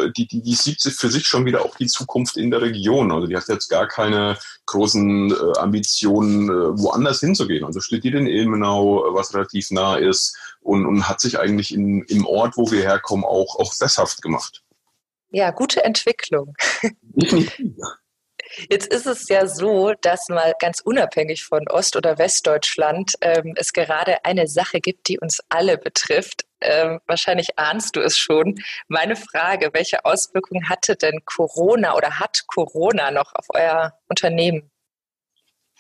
äh, 0.07 0.12
die, 0.12 0.27
die, 0.27 0.41
die 0.41 0.55
sieht 0.55 0.81
für 0.81 1.09
sich 1.09 1.27
schon 1.27 1.45
wieder 1.45 1.63
auch 1.63 1.75
die 1.75 1.88
Zukunft 1.88 2.36
in 2.36 2.51
der 2.51 2.62
Region. 2.62 3.12
Also 3.12 3.27
die 3.27 3.38
hat 3.38 3.48
jetzt 3.48 3.69
gar 3.69 3.88
keine 3.88 4.38
großen 4.65 5.31
äh, 5.31 5.59
Ambitionen, 5.59 6.50
äh, 6.50 6.77
woanders 6.77 7.21
hinzugehen. 7.21 7.63
Also 7.63 7.79
studiert 7.79 8.15
in 8.15 8.27
Ilmenau, 8.27 9.13
was 9.13 9.33
relativ 9.33 9.71
nah 9.71 9.95
ist 9.95 10.38
und, 10.62 10.86
und 10.86 11.07
hat 11.07 11.21
sich 11.21 11.39
eigentlich 11.39 11.74
in, 11.74 12.03
im 12.03 12.25
Ort, 12.25 12.57
wo 12.57 12.69
wir 12.69 12.81
herkommen, 12.81 13.24
auch, 13.24 13.57
auch 13.59 13.71
sesshaft 13.71 14.21
gemacht. 14.21 14.62
Ja, 15.31 15.51
gute 15.51 15.83
Entwicklung. 15.83 16.53
Jetzt 18.70 18.88
ist 18.88 19.06
es 19.06 19.27
ja 19.29 19.48
so, 19.48 19.94
dass 20.01 20.27
mal 20.29 20.53
ganz 20.60 20.79
unabhängig 20.79 21.44
von 21.44 21.68
Ost- 21.70 21.96
oder 21.96 22.18
Westdeutschland 22.18 23.13
ähm, 23.22 23.53
es 23.56 23.74
gerade 23.74 24.25
eine 24.25 24.48
Sache 24.48 24.79
gibt, 24.79 25.08
die 25.08 25.20
uns 25.20 25.39
alle 25.50 25.77
betrifft. 25.77 26.46
Ähm, 26.62 27.00
wahrscheinlich 27.08 27.58
ahnst 27.58 27.96
du 27.96 28.01
es 28.01 28.18
schon. 28.18 28.62
Meine 28.88 29.15
Frage, 29.15 29.70
welche 29.74 30.03
Auswirkungen 30.03 30.68
hatte 30.68 30.96
denn 30.96 31.22
Corona 31.25 31.96
oder 31.96 32.20
hat 32.20 32.44
Corona 32.48 33.12
noch 33.12 33.34
auf 33.34 33.46
euer 33.50 33.94
Unternehmen? 34.10 34.70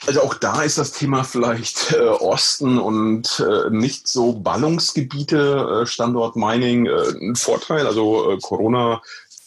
Also 0.07 0.21
auch 0.21 0.33
da 0.33 0.61
ist 0.63 0.77
das 0.77 0.93
Thema 0.93 1.25
vielleicht 1.25 1.91
äh, 1.91 1.99
Osten 1.99 2.77
und 2.77 3.45
äh, 3.45 3.69
nicht 3.69 4.07
so 4.07 4.31
Ballungsgebiete, 4.33 5.81
äh, 5.81 5.85
Standort 5.85 6.37
Mining, 6.37 6.85
äh, 6.85 7.09
ein 7.21 7.35
Vorteil. 7.35 7.85
Also 7.85 8.31
äh, 8.31 8.37
Corona 8.39 9.01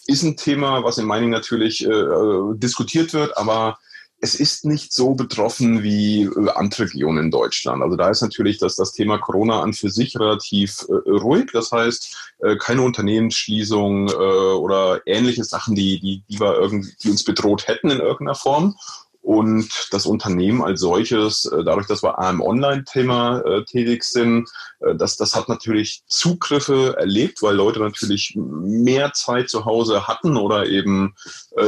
ist 0.06 0.22
ein 0.22 0.36
Thema, 0.36 0.82
was 0.82 0.98
in 0.98 1.06
Mining 1.06 1.30
natürlich 1.30 1.84
äh, 1.84 1.90
äh, 1.90 2.56
diskutiert 2.56 3.12
wird, 3.12 3.36
aber 3.36 3.78
es 4.24 4.36
ist 4.36 4.64
nicht 4.64 4.92
so 4.92 5.14
betroffen 5.14 5.82
wie 5.82 6.22
äh, 6.22 6.48
andere 6.54 6.84
Regionen 6.84 7.24
in 7.24 7.30
Deutschland. 7.32 7.82
Also 7.82 7.96
da 7.96 8.08
ist 8.08 8.22
natürlich 8.22 8.58
das, 8.58 8.76
das 8.76 8.92
Thema 8.92 9.18
Corona 9.18 9.60
an 9.60 9.72
für 9.72 9.90
sich 9.90 10.18
relativ 10.18 10.86
äh, 10.88 11.10
ruhig. 11.10 11.50
Das 11.52 11.72
heißt, 11.72 12.34
äh, 12.38 12.56
keine 12.56 12.82
Unternehmensschließung 12.82 14.08
äh, 14.08 14.12
oder 14.12 15.00
ähnliche 15.06 15.42
Sachen, 15.42 15.74
die, 15.74 15.98
die, 15.98 16.22
die, 16.28 16.38
wir 16.38 16.54
irgendwie, 16.54 16.92
die 17.02 17.10
uns 17.10 17.24
bedroht 17.24 17.66
hätten 17.66 17.90
in 17.90 17.98
irgendeiner 17.98 18.36
Form. 18.36 18.76
Und 19.22 19.88
das 19.92 20.04
Unternehmen 20.04 20.62
als 20.62 20.80
solches, 20.80 21.46
äh, 21.46 21.62
dadurch, 21.62 21.86
dass 21.86 22.02
wir 22.02 22.18
am 22.18 22.40
Online-Thema 22.40 23.40
äh, 23.42 23.64
tätig 23.64 24.02
sind, 24.02 24.50
äh, 24.80 24.96
das, 24.96 25.16
das 25.16 25.36
hat 25.36 25.48
natürlich 25.48 26.02
Zugriffe 26.08 26.96
erlebt, 26.98 27.40
weil 27.40 27.54
Leute 27.54 27.78
natürlich 27.78 28.34
mehr 28.36 29.12
Zeit 29.12 29.48
zu 29.48 29.64
Hause 29.64 30.08
hatten 30.08 30.36
oder 30.36 30.66
eben 30.66 31.14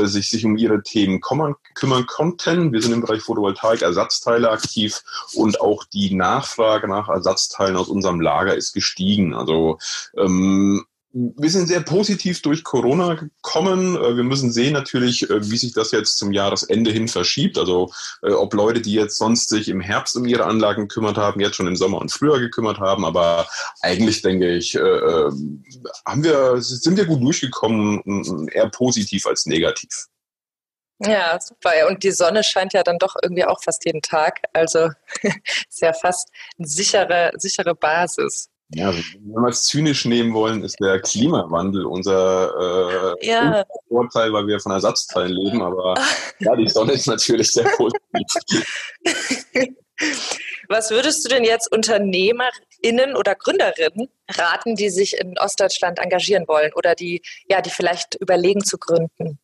sich, 0.05 0.31
sich 0.31 0.45
um 0.45 0.57
ihre 0.57 0.83
Themen 0.83 1.21
kümmern, 1.21 1.55
kümmern 1.75 2.07
konnten. 2.07 2.73
Wir 2.73 2.83
sind 2.83 2.93
im 2.93 3.03
Bereich 3.03 3.23
Photovoltaik, 3.23 3.83
Ersatzteile 3.83 4.51
aktiv 4.51 5.03
und 5.35 5.61
auch 5.61 5.85
die 5.85 6.15
Nachfrage 6.15 6.89
nach 6.89 7.09
Ersatzteilen 7.09 7.77
aus 7.77 7.89
unserem 7.89 8.21
Lager 8.21 8.57
ist 8.57 8.73
gestiegen. 8.73 9.35
Also 9.35 9.79
ähm, 10.17 10.85
wir 11.17 11.49
sind 11.49 11.69
sehr 11.69 11.81
positiv 11.81 12.43
durch 12.43 12.65
Corona 12.65 13.15
gekommen. 13.15 13.97
Äh, 13.97 14.17
wir 14.17 14.25
müssen 14.25 14.51
sehen 14.51 14.73
natürlich, 14.73 15.31
äh, 15.31 15.49
wie 15.49 15.57
sich 15.57 15.73
das 15.73 15.93
jetzt 15.93 16.17
zum 16.17 16.33
Jahresende 16.33 16.91
hin 16.91 17.07
verschiebt. 17.07 17.57
Also 17.57 17.93
äh, 18.23 18.33
ob 18.33 18.53
Leute, 18.53 18.81
die 18.81 18.95
jetzt 18.95 19.17
sonst 19.17 19.49
sich 19.49 19.69
im 19.69 19.81
Herbst 19.81 20.17
um 20.17 20.25
ihre 20.25 20.45
Anlagen 20.45 20.89
gekümmert 20.89 21.17
haben, 21.17 21.41
jetzt 21.41 21.55
schon 21.55 21.69
im 21.69 21.77
Sommer 21.77 22.01
und 22.01 22.11
früher 22.11 22.41
gekümmert 22.41 22.81
haben. 22.81 23.05
Aber 23.05 23.47
eigentlich 23.81 24.23
denke 24.23 24.57
ich, 24.57 24.75
haben 24.75 26.25
wir, 26.25 26.61
sind 26.61 26.97
wir 26.97 27.05
gut 27.05 27.23
durchgekommen, 27.23 28.49
eher 28.53 28.69
positiv 28.69 29.27
als 29.27 29.47
negativ. 29.47 30.07
Ja, 31.01 31.39
super. 31.41 31.71
Und 31.89 32.03
die 32.03 32.11
Sonne 32.11 32.43
scheint 32.43 32.73
ja 32.73 32.83
dann 32.83 32.99
doch 32.99 33.15
irgendwie 33.23 33.45
auch 33.45 33.63
fast 33.63 33.85
jeden 33.85 34.03
Tag. 34.03 34.41
Also 34.53 34.91
ist 35.23 35.81
ja 35.81 35.93
fast 35.93 36.29
eine 36.59 36.67
sichere, 36.67 37.33
sichere 37.37 37.75
Basis. 37.75 38.49
Ja, 38.71 38.93
wenn 38.93 39.43
wir 39.43 39.49
es 39.49 39.65
zynisch 39.65 40.05
nehmen 40.05 40.33
wollen, 40.33 40.65
ist 40.65 40.81
der 40.81 41.01
Klimawandel 41.01 41.85
unser 41.85 43.15
äh, 43.21 43.27
ja. 43.27 43.65
Vorteil, 43.89 44.33
weil 44.33 44.47
wir 44.47 44.59
von 44.59 44.73
Ersatzteilen 44.73 45.33
leben. 45.33 45.63
Aber 45.63 45.95
ja, 46.41 46.57
die 46.57 46.69
Sonne 46.69 46.93
ist 46.95 47.07
natürlich 47.07 47.53
sehr 47.53 47.71
positiv. 47.77 47.95
Was 50.69 50.91
würdest 50.91 51.25
du 51.25 51.29
denn 51.29 51.45
jetzt 51.45 51.71
UnternehmerInnen 51.73 53.15
oder 53.17 53.35
Gründerinnen 53.35 54.09
raten, 54.31 54.75
die 54.77 54.89
sich 54.89 55.17
in 55.19 55.39
Ostdeutschland 55.39 55.99
engagieren 55.99 56.49
wollen 56.49 56.73
oder 56.75 56.95
die, 56.95 57.23
ja, 57.49 57.61
die 57.61 57.71
vielleicht 57.71 58.15
überlegen 58.17 58.65
zu 58.65 58.79
gründen? 58.79 59.39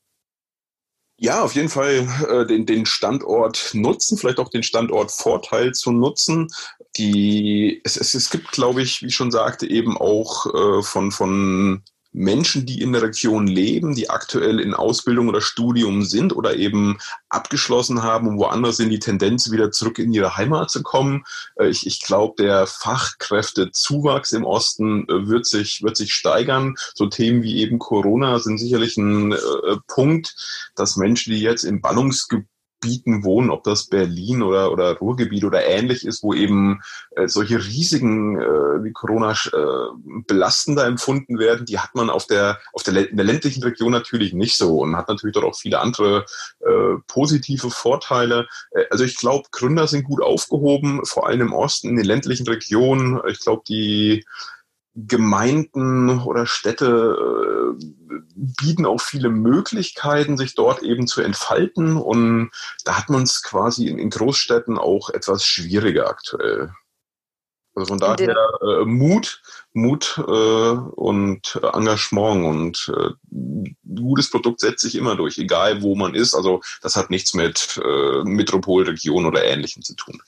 Ja, 1.22 1.42
auf 1.42 1.54
jeden 1.54 1.68
Fall 1.68 2.08
äh, 2.30 2.46
den, 2.46 2.64
den 2.64 2.86
Standort 2.86 3.72
nutzen, 3.74 4.16
vielleicht 4.16 4.38
auch 4.38 4.48
den 4.48 4.62
Standortvorteil 4.62 5.72
zu 5.72 5.92
nutzen. 5.92 6.48
Die, 6.96 7.82
es, 7.84 7.98
es, 7.98 8.14
es 8.14 8.30
gibt, 8.30 8.52
glaube 8.52 8.80
ich, 8.80 9.02
wie 9.02 9.08
ich 9.08 9.14
schon 9.16 9.30
sagte, 9.30 9.68
eben 9.68 9.98
auch 9.98 10.46
äh, 10.46 10.82
von, 10.82 11.10
von 11.10 11.82
Menschen, 12.12 12.66
die 12.66 12.80
in 12.80 12.92
der 12.92 13.02
Region 13.02 13.46
leben, 13.46 13.94
die 13.94 14.10
aktuell 14.10 14.58
in 14.58 14.74
Ausbildung 14.74 15.28
oder 15.28 15.40
Studium 15.40 16.02
sind 16.02 16.34
oder 16.34 16.56
eben 16.56 16.98
abgeschlossen 17.28 18.02
haben 18.02 18.26
und 18.26 18.38
woanders 18.38 18.78
sind, 18.78 18.90
die 18.90 18.98
Tendenz, 18.98 19.50
wieder 19.50 19.70
zurück 19.70 19.98
in 19.98 20.12
ihre 20.12 20.36
Heimat 20.36 20.70
zu 20.70 20.82
kommen. 20.82 21.24
Äh, 21.56 21.68
ich, 21.68 21.86
ich 21.86 22.00
glaube, 22.02 22.42
der 22.42 22.66
Fachkräftezuwachs 22.66 24.32
im 24.32 24.44
Osten 24.44 25.04
äh, 25.08 25.28
wird 25.28 25.46
sich, 25.46 25.82
wird 25.82 25.96
sich 25.96 26.12
steigern. 26.12 26.74
So 26.94 27.06
Themen 27.06 27.42
wie 27.42 27.58
eben 27.58 27.78
Corona 27.78 28.38
sind 28.40 28.58
sicherlich 28.58 28.96
ein 28.96 29.32
äh, 29.32 29.36
Punkt, 29.86 30.34
dass 30.74 30.96
Menschen, 30.96 31.32
die 31.32 31.40
jetzt 31.40 31.64
im 31.64 31.80
Ballungsgebiet 31.80 32.49
Gebieten 32.80 33.24
wohnen, 33.24 33.50
ob 33.50 33.64
das 33.64 33.86
Berlin 33.86 34.42
oder, 34.42 34.72
oder 34.72 34.96
Ruhrgebiet 34.96 35.44
oder 35.44 35.64
ähnlich 35.66 36.06
ist, 36.06 36.22
wo 36.22 36.32
eben 36.32 36.80
äh, 37.16 37.28
solche 37.28 37.58
Risiken 37.58 38.40
äh, 38.40 38.84
wie 38.84 38.92
Corona 38.92 39.32
äh, 39.32 40.22
belastender 40.26 40.86
empfunden 40.86 41.38
werden, 41.38 41.66
die 41.66 41.78
hat 41.78 41.94
man 41.94 42.10
auf 42.10 42.26
der, 42.26 42.58
auf 42.72 42.82
der, 42.82 43.10
in 43.10 43.16
der 43.16 43.26
ländlichen 43.26 43.62
Region 43.62 43.92
natürlich 43.92 44.32
nicht 44.32 44.56
so 44.56 44.78
und 44.78 44.96
hat 44.96 45.08
natürlich 45.08 45.34
dort 45.34 45.46
auch 45.46 45.56
viele 45.56 45.80
andere 45.80 46.24
äh, 46.60 46.96
positive 47.06 47.70
Vorteile. 47.70 48.48
Äh, 48.70 48.84
also 48.90 49.04
ich 49.04 49.16
glaube, 49.16 49.48
Gründer 49.50 49.86
sind 49.86 50.04
gut 50.04 50.22
aufgehoben, 50.22 51.04
vor 51.04 51.26
allem 51.26 51.42
im 51.42 51.52
Osten, 51.52 51.90
in 51.90 51.96
den 51.96 52.06
ländlichen 52.06 52.46
Regionen. 52.46 53.20
Ich 53.28 53.40
glaube, 53.40 53.62
die 53.68 54.24
Gemeinden 54.94 56.20
oder 56.20 56.46
Städte 56.46 57.76
äh, 57.78 57.84
bieten 58.34 58.86
auch 58.86 59.00
viele 59.00 59.28
Möglichkeiten, 59.28 60.36
sich 60.36 60.54
dort 60.54 60.82
eben 60.82 61.06
zu 61.06 61.20
entfalten. 61.20 61.96
Und 61.96 62.50
da 62.84 62.98
hat 62.98 63.08
man 63.08 63.22
es 63.22 63.42
quasi 63.42 63.86
in, 63.86 63.98
in, 63.98 64.10
Großstädten 64.10 64.78
auch 64.78 65.10
etwas 65.10 65.44
schwieriger 65.44 66.08
aktuell. 66.08 66.72
Also 67.74 67.86
von 67.86 67.98
daher 67.98 68.36
äh, 68.62 68.84
Mut, 68.84 69.40
Mut 69.72 70.16
äh, 70.18 70.22
und 70.22 71.60
Engagement 71.72 72.44
und 72.44 72.92
äh, 72.96 73.70
gutes 73.94 74.28
Produkt 74.28 74.60
setzt 74.60 74.82
sich 74.82 74.96
immer 74.96 75.14
durch, 75.14 75.38
egal 75.38 75.80
wo 75.80 75.94
man 75.94 76.14
ist. 76.14 76.34
Also 76.34 76.62
das 76.82 76.96
hat 76.96 77.10
nichts 77.10 77.32
mit 77.32 77.80
äh, 77.82 78.24
Metropolregion 78.24 79.24
oder 79.24 79.44
Ähnlichem 79.44 79.82
zu 79.82 79.94
tun. 79.94 80.20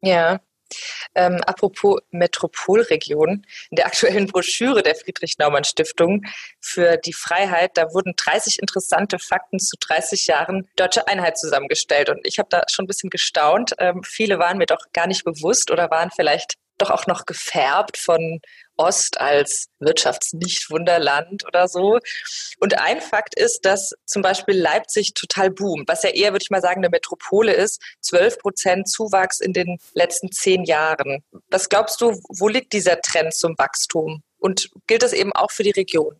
Ja, 0.00 0.40
Ähm, 1.14 1.40
apropos 1.46 2.00
Metropolregion, 2.10 3.46
in 3.70 3.76
der 3.76 3.86
aktuellen 3.86 4.26
Broschüre 4.26 4.82
der 4.82 4.94
Friedrich-Naumann-Stiftung 4.94 6.22
für 6.60 6.96
die 6.96 7.12
Freiheit, 7.12 7.72
da 7.74 7.92
wurden 7.92 8.14
30 8.16 8.58
interessante 8.60 9.18
Fakten 9.18 9.58
zu 9.58 9.76
30 9.80 10.26
Jahren 10.26 10.68
deutsche 10.76 11.06
Einheit 11.08 11.38
zusammengestellt. 11.38 12.10
Und 12.10 12.20
ich 12.26 12.38
habe 12.38 12.48
da 12.50 12.62
schon 12.68 12.84
ein 12.84 12.88
bisschen 12.88 13.10
gestaunt. 13.10 13.74
Ähm, 13.78 14.02
viele 14.02 14.38
waren 14.38 14.58
mir 14.58 14.66
doch 14.66 14.92
gar 14.92 15.06
nicht 15.06 15.24
bewusst 15.24 15.70
oder 15.70 15.90
waren 15.90 16.10
vielleicht 16.14 16.54
doch 16.78 16.90
auch 16.90 17.06
noch 17.06 17.26
gefärbt 17.26 17.96
von 17.96 18.40
Ost 18.78 19.20
als 19.20 19.68
Wirtschaftsnichtwunderland 19.80 21.44
oder 21.46 21.68
so. 21.68 21.98
Und 22.58 22.78
ein 22.80 23.00
Fakt 23.00 23.34
ist, 23.34 23.64
dass 23.64 23.92
zum 24.06 24.22
Beispiel 24.22 24.58
Leipzig 24.58 25.14
total 25.14 25.50
boomt, 25.50 25.88
was 25.88 26.02
ja 26.02 26.10
eher, 26.10 26.32
würde 26.32 26.42
ich 26.42 26.50
mal 26.50 26.62
sagen, 26.62 26.80
eine 26.80 26.88
Metropole 26.88 27.52
ist. 27.52 27.82
12 28.00 28.38
Prozent 28.38 28.88
Zuwachs 28.88 29.40
in 29.40 29.52
den 29.52 29.78
letzten 29.94 30.32
zehn 30.32 30.64
Jahren. 30.64 31.22
Was 31.50 31.68
glaubst 31.68 32.00
du, 32.00 32.12
wo 32.28 32.48
liegt 32.48 32.72
dieser 32.72 33.00
Trend 33.00 33.34
zum 33.34 33.54
Wachstum? 33.58 34.22
Und 34.38 34.70
gilt 34.86 35.02
das 35.02 35.12
eben 35.12 35.32
auch 35.32 35.50
für 35.50 35.64
die 35.64 35.72
Region? 35.72 36.16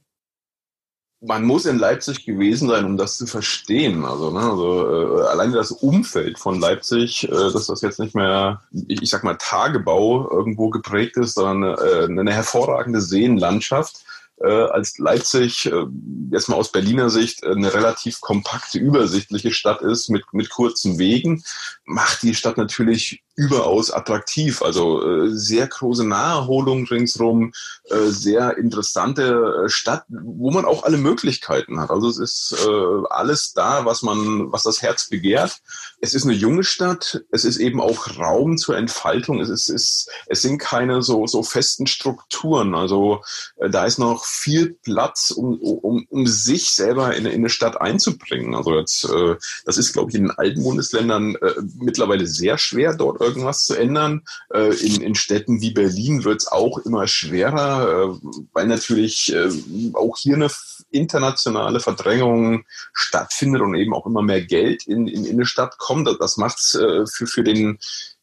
Man 1.20 1.44
muss 1.44 1.66
in 1.66 1.78
Leipzig 1.78 2.24
gewesen 2.24 2.68
sein, 2.68 2.84
um 2.84 2.96
das 2.96 3.16
zu 3.16 3.26
verstehen. 3.26 4.04
Also, 4.04 4.30
ne, 4.30 4.40
also 4.40 5.18
äh, 5.18 5.26
alleine 5.28 5.54
das 5.54 5.72
Umfeld 5.72 6.38
von 6.38 6.60
Leipzig, 6.60 7.24
äh, 7.24 7.30
dass 7.30 7.66
das 7.66 7.80
jetzt 7.80 7.98
nicht 7.98 8.14
mehr, 8.14 8.60
ich, 8.86 9.02
ich 9.02 9.10
sag 9.10 9.24
mal, 9.24 9.36
Tagebau 9.36 10.30
irgendwo 10.30 10.70
geprägt 10.70 11.16
ist, 11.16 11.34
sondern 11.34 11.76
äh, 11.76 12.04
eine 12.04 12.32
hervorragende 12.32 13.00
Seenlandschaft 13.00 14.04
äh, 14.42 14.48
als 14.48 14.98
Leipzig 14.98 15.66
äh, 15.66 15.86
jetzt 16.30 16.48
mal 16.48 16.56
aus 16.56 16.72
Berliner 16.72 17.10
Sicht 17.10 17.42
äh, 17.42 17.50
eine 17.50 17.72
relativ 17.72 18.20
kompakte, 18.20 18.78
übersichtliche 18.78 19.52
Stadt 19.52 19.82
ist 19.82 20.08
mit, 20.08 20.24
mit 20.32 20.50
kurzen 20.50 20.98
Wegen, 20.98 21.42
macht 21.84 22.22
die 22.22 22.34
Stadt 22.34 22.56
natürlich 22.56 23.22
überaus 23.38 23.92
attraktiv. 23.92 24.62
Also 24.62 25.00
äh, 25.06 25.28
sehr 25.30 25.68
große 25.68 26.04
Naherholung 26.04 26.86
ringsrum, 26.86 27.52
äh, 27.84 28.06
sehr 28.08 28.58
interessante 28.58 29.64
äh, 29.64 29.68
Stadt, 29.68 30.04
wo 30.08 30.50
man 30.50 30.64
auch 30.64 30.82
alle 30.82 30.98
Möglichkeiten 30.98 31.80
hat. 31.80 31.90
Also 31.90 32.08
es 32.08 32.18
ist 32.18 32.66
äh, 32.66 33.06
alles 33.10 33.52
da, 33.52 33.84
was 33.84 34.02
man, 34.02 34.50
was 34.50 34.64
das 34.64 34.82
Herz 34.82 35.08
begehrt. 35.08 35.60
Es 36.00 36.14
ist 36.14 36.24
eine 36.24 36.34
junge 36.34 36.64
Stadt. 36.64 37.22
Es 37.30 37.44
ist 37.44 37.58
eben 37.58 37.80
auch 37.80 38.18
Raum 38.18 38.58
zur 38.58 38.76
Entfaltung. 38.76 39.40
Es 39.40 39.48
ist, 39.48 39.68
es, 39.68 40.08
es 40.26 40.42
sind 40.42 40.58
keine 40.58 41.02
so 41.02 41.28
so 41.28 41.42
festen 41.44 41.86
Strukturen. 41.86 42.74
Also 42.74 43.22
äh, 43.58 43.70
da 43.70 43.84
ist 43.86 43.98
noch 43.98 44.24
viel 44.28 44.76
Platz, 44.82 45.30
um, 45.30 45.58
um, 45.60 46.06
um 46.08 46.26
sich 46.26 46.70
selber 46.70 47.16
in, 47.16 47.26
in 47.26 47.34
eine 47.34 47.48
Stadt 47.48 47.80
einzubringen. 47.80 48.54
Also 48.54 48.78
jetzt, 48.78 49.04
äh, 49.04 49.36
das 49.64 49.78
ist, 49.78 49.92
glaube 49.92 50.10
ich, 50.10 50.16
in 50.16 50.24
den 50.24 50.30
alten 50.30 50.62
Bundesländern 50.62 51.34
äh, 51.36 51.54
mittlerweile 51.78 52.26
sehr 52.26 52.58
schwer, 52.58 52.94
dort 52.94 53.20
irgendwas 53.20 53.66
zu 53.66 53.74
ändern. 53.74 54.22
Äh, 54.52 54.74
in, 54.74 55.00
in 55.00 55.14
Städten 55.14 55.60
wie 55.60 55.72
Berlin 55.72 56.24
wird 56.24 56.42
es 56.42 56.48
auch 56.48 56.78
immer 56.78 57.06
schwerer, 57.06 58.14
äh, 58.14 58.28
weil 58.52 58.66
natürlich 58.66 59.32
äh, 59.32 59.48
auch 59.94 60.16
hier 60.18 60.34
eine 60.34 60.48
internationale 60.90 61.80
Verdrängung 61.80 62.64
stattfindet 62.92 63.62
und 63.62 63.74
eben 63.74 63.94
auch 63.94 64.06
immer 64.06 64.22
mehr 64.22 64.42
Geld 64.42 64.86
in, 64.86 65.06
in, 65.08 65.24
in 65.24 65.34
eine 65.34 65.46
Stadt 65.46 65.78
kommt. 65.78 66.08
Das 66.20 66.36
macht 66.36 66.58
es 66.58 66.74
äh, 66.74 67.06
für, 67.06 67.26
für 67.26 67.44
den 67.44 67.78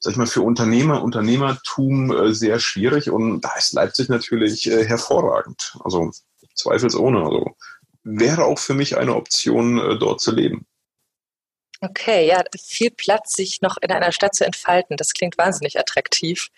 sag 0.06 0.12
ich 0.12 0.18
mal, 0.18 0.28
für 0.28 0.44
Unternehmer, 0.44 1.02
Unternehmertum 1.02 2.12
äh, 2.12 2.32
sehr 2.32 2.60
schwierig 2.60 3.10
und 3.10 3.42
da 3.42 3.56
ist 3.58 3.74
Leipzig 3.74 4.08
natürlich 4.08 4.70
äh, 4.70 4.86
hervorragend. 4.86 5.76
Also 5.84 6.12
zweifelsohne. 6.54 7.26
Also 7.26 7.56
wäre 8.04 8.46
auch 8.46 8.60
für 8.60 8.76
mich 8.76 8.98
eine 8.98 9.16
Option, 9.16 9.80
äh, 9.80 9.98
dort 9.98 10.22
zu 10.22 10.32
leben. 10.32 10.68
Okay, 11.82 12.28
ja, 12.28 12.44
viel 12.56 12.92
Platz, 12.92 13.34
sich 13.34 13.62
noch 13.62 13.78
in 13.82 13.92
einer 13.92 14.12
Stadt 14.12 14.36
zu 14.36 14.46
entfalten. 14.46 14.96
Das 14.96 15.14
klingt 15.14 15.40
wahnsinnig 15.40 15.80
attraktiv. 15.80 16.50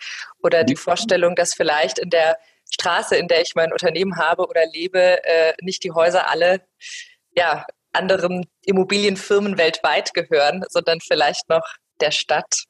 Oder 0.42 0.62
die 0.62 0.76
Vorstellung, 0.76 1.34
dass 1.34 1.54
vielleicht 1.54 1.98
in 1.98 2.10
der 2.10 2.36
Straße, 2.70 3.16
in 3.16 3.28
der 3.28 3.40
ich 3.40 3.54
mein 3.54 3.72
Unternehmen 3.72 4.18
habe 4.18 4.46
oder 4.46 4.66
lebe, 4.66 5.18
nicht 5.62 5.82
die 5.84 5.90
Häuser 5.90 6.30
alle 6.30 6.60
ja, 7.34 7.64
anderen 7.92 8.46
Immobilienfirmen 8.64 9.58
weltweit 9.58 10.14
gehören, 10.14 10.64
sondern 10.68 11.00
vielleicht 11.00 11.48
noch 11.48 11.66
der 12.00 12.12
Stadt. 12.12 12.67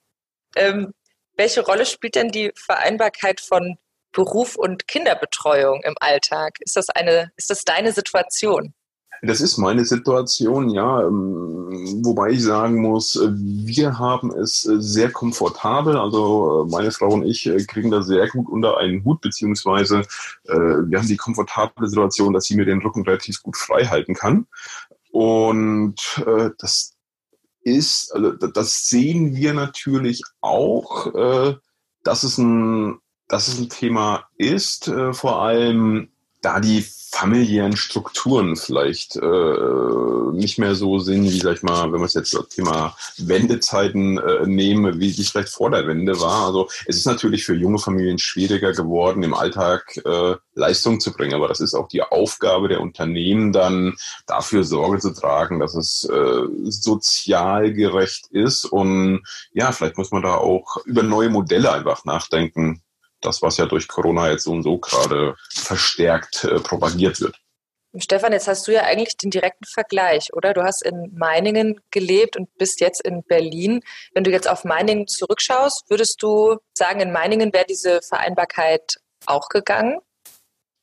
Ähm, 0.56 0.92
welche 1.36 1.64
Rolle 1.64 1.86
spielt 1.86 2.14
denn 2.14 2.30
die 2.30 2.52
Vereinbarkeit 2.56 3.40
von 3.40 3.78
Beruf 4.12 4.56
und 4.56 4.88
Kinderbetreuung 4.88 5.82
im 5.84 5.94
Alltag? 6.00 6.56
Ist 6.60 6.76
das 6.76 6.88
eine, 6.90 7.30
ist 7.36 7.50
das 7.50 7.64
deine 7.64 7.92
Situation? 7.92 8.74
Das 9.22 9.40
ist 9.40 9.58
meine 9.58 9.84
Situation, 9.84 10.68
ja. 10.70 11.02
Ähm, 11.02 12.00
wobei 12.04 12.30
ich 12.30 12.42
sagen 12.42 12.80
muss, 12.80 13.16
äh, 13.16 13.30
wir 13.32 13.98
haben 13.98 14.30
es 14.32 14.64
äh, 14.66 14.80
sehr 14.80 15.10
komfortabel. 15.10 15.96
Also 15.96 16.64
äh, 16.66 16.70
meine 16.70 16.92
Frau 16.92 17.08
und 17.08 17.24
ich 17.24 17.50
kriegen 17.66 17.90
da 17.90 18.02
sehr 18.02 18.28
gut 18.28 18.48
unter 18.48 18.78
einen 18.78 19.04
Hut, 19.04 19.20
beziehungsweise 19.20 20.02
wir 20.44 20.98
haben 20.98 21.08
die 21.08 21.16
komfortable 21.16 21.88
Situation, 21.88 22.32
dass 22.32 22.44
sie 22.44 22.56
mir 22.56 22.64
den 22.64 22.80
Rücken 22.80 23.02
relativ 23.02 23.42
gut 23.42 23.56
frei 23.56 23.84
halten 23.84 24.14
kann. 24.14 24.46
Und 25.10 25.96
das 26.58 26.97
ist, 27.62 28.12
also 28.14 28.32
das 28.32 28.86
sehen 28.86 29.34
wir 29.34 29.54
natürlich 29.54 30.22
auch, 30.40 31.60
dass 32.04 32.22
es 32.22 32.38
ein, 32.38 32.98
dass 33.28 33.48
es 33.48 33.58
ein 33.58 33.68
Thema 33.68 34.26
ist, 34.36 34.90
vor 35.12 35.42
allem 35.42 36.10
da 36.40 36.60
die 36.60 36.84
familiären 37.10 37.76
Strukturen 37.76 38.54
vielleicht 38.56 39.16
äh, 39.16 40.32
nicht 40.32 40.58
mehr 40.58 40.74
so 40.74 40.98
sind, 40.98 41.24
wie, 41.24 41.40
sag 41.40 41.56
ich 41.56 41.62
mal, 41.62 41.84
wenn 41.84 42.00
man 42.00 42.04
es 42.04 42.14
jetzt 42.14 42.34
das 42.34 42.48
Thema 42.48 42.94
Wendezeiten 43.16 44.18
äh, 44.18 44.46
nehme, 44.46 45.00
wie 45.00 45.08
es 45.08 45.30
vielleicht 45.30 45.48
vor 45.48 45.70
der 45.70 45.86
Wende 45.86 46.20
war. 46.20 46.46
Also 46.46 46.68
es 46.86 46.96
ist 46.96 47.06
natürlich 47.06 47.44
für 47.44 47.54
junge 47.54 47.78
Familien 47.78 48.18
schwieriger 48.18 48.72
geworden, 48.72 49.22
im 49.22 49.34
Alltag 49.34 49.96
äh, 50.04 50.36
Leistung 50.54 51.00
zu 51.00 51.12
bringen. 51.12 51.34
Aber 51.34 51.48
das 51.48 51.60
ist 51.60 51.74
auch 51.74 51.88
die 51.88 52.02
Aufgabe 52.02 52.68
der 52.68 52.80
Unternehmen, 52.80 53.52
dann 53.52 53.96
dafür 54.26 54.62
Sorge 54.64 54.98
zu 54.98 55.14
tragen, 55.14 55.60
dass 55.60 55.74
es 55.74 56.04
äh, 56.04 56.42
sozial 56.64 57.72
gerecht 57.72 58.26
ist. 58.30 58.66
Und 58.66 59.22
ja, 59.52 59.72
vielleicht 59.72 59.96
muss 59.96 60.10
man 60.10 60.22
da 60.22 60.34
auch 60.34 60.76
über 60.84 61.02
neue 61.02 61.30
Modelle 61.30 61.72
einfach 61.72 62.04
nachdenken, 62.04 62.82
das, 63.20 63.42
was 63.42 63.56
ja 63.56 63.66
durch 63.66 63.88
Corona 63.88 64.30
jetzt 64.30 64.44
so 64.44 64.52
und 64.52 64.62
so 64.62 64.78
gerade 64.78 65.36
verstärkt 65.50 66.44
äh, 66.44 66.60
propagiert 66.60 67.20
wird. 67.20 67.36
Stefan, 67.96 68.32
jetzt 68.32 68.46
hast 68.48 68.68
du 68.68 68.72
ja 68.72 68.82
eigentlich 68.82 69.16
den 69.16 69.30
direkten 69.30 69.64
Vergleich, 69.64 70.32
oder? 70.34 70.52
Du 70.52 70.62
hast 70.62 70.82
in 70.84 71.14
Meiningen 71.16 71.80
gelebt 71.90 72.36
und 72.36 72.54
bist 72.58 72.80
jetzt 72.80 73.00
in 73.00 73.22
Berlin. 73.24 73.80
Wenn 74.12 74.24
du 74.24 74.30
jetzt 74.30 74.48
auf 74.48 74.64
Meiningen 74.64 75.06
zurückschaust, 75.08 75.88
würdest 75.88 76.22
du 76.22 76.56
sagen, 76.74 77.00
in 77.00 77.12
Meiningen 77.12 77.52
wäre 77.52 77.64
diese 77.66 78.00
Vereinbarkeit 78.06 78.98
auch 79.26 79.48
gegangen? 79.48 80.00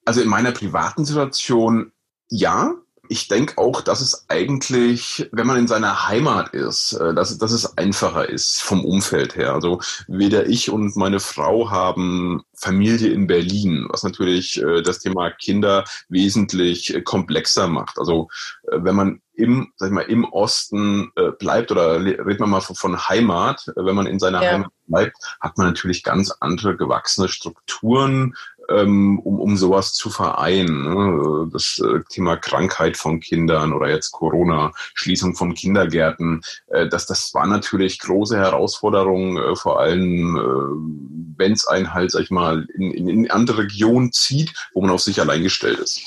Also 0.03 0.21
in 0.21 0.27
meiner 0.27 0.51
privaten 0.51 1.05
Situation 1.05 1.91
ja 2.27 2.73
ich 3.09 3.27
denke 3.27 3.57
auch, 3.57 3.81
dass 3.81 4.01
es 4.01 4.25
eigentlich, 4.29 5.27
wenn 5.31 5.47
man 5.47 5.57
in 5.57 5.67
seiner 5.67 6.07
Heimat 6.07 6.53
ist, 6.53 6.93
äh, 6.93 7.13
dass, 7.13 7.37
dass 7.37 7.51
es 7.51 7.77
einfacher 7.77 8.29
ist 8.29 8.61
vom 8.61 8.83
Umfeld 8.83 9.35
her. 9.35 9.53
Also 9.53 9.79
weder 10.07 10.47
ich 10.47 10.69
und 10.69 10.95
meine 10.95 11.19
Frau 11.19 11.69
haben 11.69 12.43
Familie 12.53 13.09
in 13.09 13.27
Berlin, 13.27 13.87
was 13.89 14.03
natürlich 14.03 14.61
äh, 14.61 14.81
das 14.81 14.99
Thema 14.99 15.31
Kinder 15.31 15.83
wesentlich 16.09 17.01
komplexer 17.03 17.67
macht. 17.67 17.99
Also 17.99 18.27
äh, 18.71 18.77
wenn 18.81 18.95
man 18.95 19.21
im, 19.37 19.73
sag 19.75 19.87
ich 19.87 19.93
mal, 19.93 20.01
im 20.03 20.23
Osten 20.23 21.11
bleibt 21.39 21.69
oder 21.69 21.99
redet 21.99 22.39
man 22.39 22.49
mal 22.49 22.61
von 22.61 23.09
Heimat, 23.09 23.69
wenn 23.75 23.93
man 23.93 24.05
in 24.05 24.17
seiner 24.17 24.41
ja. 24.41 24.51
Heimat 24.51 24.71
bleibt, 24.87 25.17
hat 25.41 25.57
man 25.57 25.67
natürlich 25.67 26.03
ganz 26.03 26.31
andere 26.39 26.77
gewachsene 26.77 27.27
Strukturen, 27.27 28.33
um, 28.69 29.19
um 29.19 29.57
sowas 29.57 29.93
zu 29.93 30.09
vereinen. 30.09 30.83
Ne? 30.83 31.49
Das 31.51 31.79
äh, 31.79 32.01
Thema 32.09 32.37
Krankheit 32.37 32.97
von 32.97 33.19
Kindern 33.19 33.73
oder 33.73 33.89
jetzt 33.89 34.11
Corona, 34.11 34.71
Schließung 34.93 35.35
von 35.35 35.53
Kindergärten, 35.53 36.41
äh, 36.67 36.87
das, 36.87 37.05
das 37.05 37.33
war 37.33 37.45
natürlich 37.47 37.99
große 37.99 38.37
Herausforderungen, 38.37 39.37
äh, 39.37 39.55
vor 39.55 39.79
allem 39.79 41.35
wenn 41.37 41.51
es 41.51 41.67
einen 41.67 41.93
halt, 41.93 42.11
sag 42.11 42.23
ich 42.23 42.31
mal, 42.31 42.65
in, 42.75 42.91
in, 42.91 43.09
in 43.09 43.31
andere 43.31 43.63
Regionen 43.63 44.11
zieht, 44.11 44.53
wo 44.73 44.81
man 44.81 44.91
auf 44.91 45.01
sich 45.01 45.19
allein 45.19 45.43
gestellt 45.43 45.79
ist. 45.79 46.01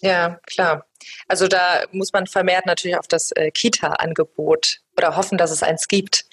Ja, 0.00 0.38
klar. 0.46 0.86
Also 1.28 1.46
da 1.46 1.84
muss 1.92 2.12
man 2.12 2.26
vermehrt 2.26 2.66
natürlich 2.66 2.98
auf 2.98 3.06
das 3.06 3.32
Kita-Angebot 3.54 4.80
oder 4.96 5.16
hoffen, 5.16 5.38
dass 5.38 5.50
es 5.50 5.62
eins 5.62 5.88
gibt. 5.88 6.24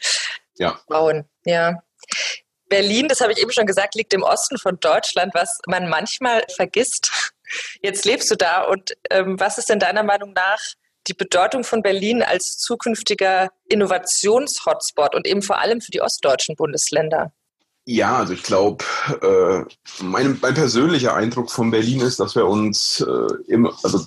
Ja. 0.57 0.79
Bauen. 0.87 1.25
Ja. 1.45 1.83
Berlin, 2.73 3.07
das 3.07 3.21
habe 3.21 3.33
ich 3.33 3.39
eben 3.39 3.51
schon 3.51 3.67
gesagt, 3.67 3.93
liegt 3.93 4.15
im 4.15 4.23
Osten 4.23 4.57
von 4.57 4.79
Deutschland, 4.79 5.35
was 5.35 5.59
man 5.67 5.89
manchmal 5.89 6.41
vergisst. 6.55 7.31
Jetzt 7.83 8.03
lebst 8.03 8.31
du 8.31 8.35
da 8.35 8.63
und 8.63 8.93
ähm, 9.11 9.39
was 9.39 9.59
ist 9.59 9.69
denn 9.69 9.77
deiner 9.77 10.01
Meinung 10.01 10.33
nach 10.33 10.59
die 11.05 11.13
Bedeutung 11.13 11.63
von 11.63 11.83
Berlin 11.83 12.23
als 12.23 12.57
zukünftiger 12.57 13.49
Innovationshotspot 13.69 15.13
und 15.13 15.27
eben 15.27 15.43
vor 15.43 15.59
allem 15.59 15.81
für 15.81 15.91
die 15.91 16.01
ostdeutschen 16.01 16.55
Bundesländer? 16.55 17.31
Ja, 17.85 18.17
also 18.17 18.33
ich 18.33 18.41
glaube, 18.41 18.83
äh, 19.21 19.65
mein, 20.01 20.39
mein 20.41 20.53
persönlicher 20.55 21.13
Eindruck 21.13 21.51
von 21.51 21.69
Berlin 21.69 22.01
ist, 22.01 22.19
dass 22.19 22.33
wir 22.33 22.47
uns 22.47 23.01
äh, 23.01 23.51
immer, 23.51 23.77
also 23.83 24.03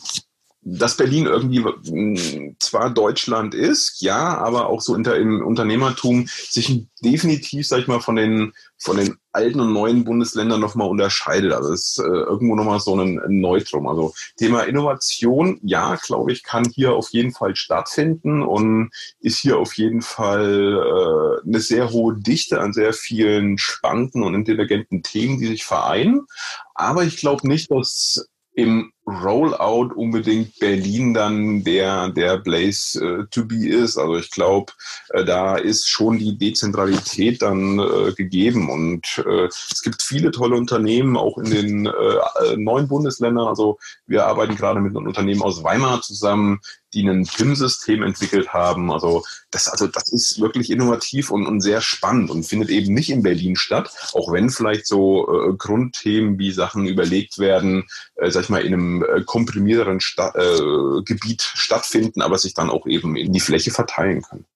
dass 0.69 0.97
Berlin 0.97 1.27
irgendwie 1.27 1.65
hm, 1.65 2.57
zwar 2.59 2.91
Deutschland 2.91 3.55
ist, 3.55 4.03
ja, 4.03 4.37
aber 4.37 4.67
auch 4.67 4.81
so 4.81 4.95
unter, 4.95 5.17
im 5.17 5.47
Unternehmertum 5.47 6.27
sich 6.27 6.89
definitiv, 7.05 7.69
sag 7.69 7.79
ich 7.79 7.87
mal, 7.87 8.01
von 8.01 8.17
den, 8.17 8.53
von 8.77 8.97
den 8.97 9.17
alten 9.31 9.61
und 9.61 9.73
neuen 9.73 10.03
Bundesländern 10.03 10.61
nochmal 10.61 10.89
unterscheidet. 10.89 11.53
Also 11.53 11.73
es 11.73 11.91
ist 11.91 11.99
äh, 12.01 12.03
irgendwo 12.03 12.57
nochmal 12.57 12.81
so 12.81 12.97
ein, 12.97 13.21
ein 13.21 13.41
Neutrum. 13.41 13.87
Also 13.87 14.13
Thema 14.39 14.63
Innovation, 14.63 15.61
ja, 15.63 15.95
glaube 16.05 16.33
ich, 16.33 16.43
kann 16.43 16.65
hier 16.65 16.95
auf 16.95 17.11
jeden 17.11 17.31
Fall 17.31 17.55
stattfinden 17.55 18.43
und 18.43 18.91
ist 19.21 19.39
hier 19.39 19.59
auf 19.59 19.75
jeden 19.75 20.03
Fall 20.03 21.43
äh, 21.45 21.47
eine 21.47 21.61
sehr 21.61 21.93
hohe 21.93 22.17
Dichte 22.17 22.61
an 22.61 22.73
sehr 22.73 22.93
vielen 22.93 23.57
spannenden 23.59 24.25
und 24.25 24.35
intelligenten 24.35 25.05
Themen, 25.05 25.39
die 25.39 25.47
sich 25.47 25.65
vereinen. 25.65 26.27
Aber 26.75 27.05
ich 27.05 27.19
glaube 27.19 27.47
nicht, 27.47 27.71
dass 27.71 28.29
im 28.53 28.91
Rollout 29.07 29.95
unbedingt 29.95 30.59
Berlin 30.59 31.15
dann 31.15 31.63
der, 31.63 32.09
der 32.09 32.39
Place 32.39 32.97
äh, 32.97 33.25
to 33.31 33.45
be 33.45 33.69
ist. 33.69 33.97
Also 33.99 34.17
ich 34.17 34.31
glaube, 34.33 34.73
äh, 35.11 35.25
da 35.25 35.57
ist 35.57 35.89
schon 35.89 36.19
die 36.19 36.37
Dezentralität 36.37 37.41
dann 37.41 37.79
äh, 37.79 38.13
gegeben. 38.13 38.69
Und 38.69 39.25
äh, 39.25 39.47
es 39.47 39.83
gibt 39.83 40.03
viele 40.03 40.33
tolle 40.33 40.57
Unternehmen, 40.57 41.17
auch 41.17 41.39
in 41.39 41.51
den 41.51 41.87
äh, 41.87 42.57
neuen 42.57 42.89
Bundesländern. 42.89 43.47
Also 43.47 43.79
wir 44.09 44.27
arbeiten 44.27 44.57
gerade 44.57 44.81
mit 44.81 44.97
einem 44.97 45.07
Unternehmen 45.07 45.43
aus 45.43 45.63
Weimar 45.63 46.03
zusammen, 46.03 46.61
die 46.97 47.09
ein 47.09 47.27
PIM-System 47.27 48.03
entwickelt 48.03 48.53
haben. 48.53 48.91
Also 48.91 49.25
das, 49.51 49.69
also 49.69 49.87
das 49.87 50.11
ist 50.13 50.41
wirklich 50.41 50.71
innovativ 50.71 51.31
und, 51.31 51.47
und 51.47 51.61
sehr 51.61 51.81
spannend 51.81 52.31
und 52.31 52.45
findet 52.45 52.71
eben 52.71 52.95
nicht 52.95 53.11
in 53.11 53.23
Berlin 53.23 53.57
statt, 53.57 53.91
auch 54.15 54.33
wenn 54.33 54.51
vielleicht 54.51 54.87
so 54.87 55.29
äh, 55.29 55.55
Grundthemen 55.57 56.39
wie 56.39 56.53
Sachen 56.53 56.87
überlegt 56.87 57.39
werden, 57.39 57.85
äh, 58.17 58.31
sag 58.31 58.45
ich 58.45 58.49
mal, 58.49 58.65
in 58.65 58.73
einem 58.73 59.05
äh, 59.05 59.23
komprimierteren 59.25 60.01
Sta 60.01 60.33
äh, 60.35 61.03
Gebiet 61.05 61.43
stattfinden, 61.43 62.23
aber 62.23 62.39
sich 62.39 62.55
dann 62.55 62.71
auch 62.71 62.87
eben 62.87 63.15
in 63.17 63.33
die 63.33 63.41
Fläche 63.41 63.71
verteilen 63.71 64.23
können. 64.23 64.47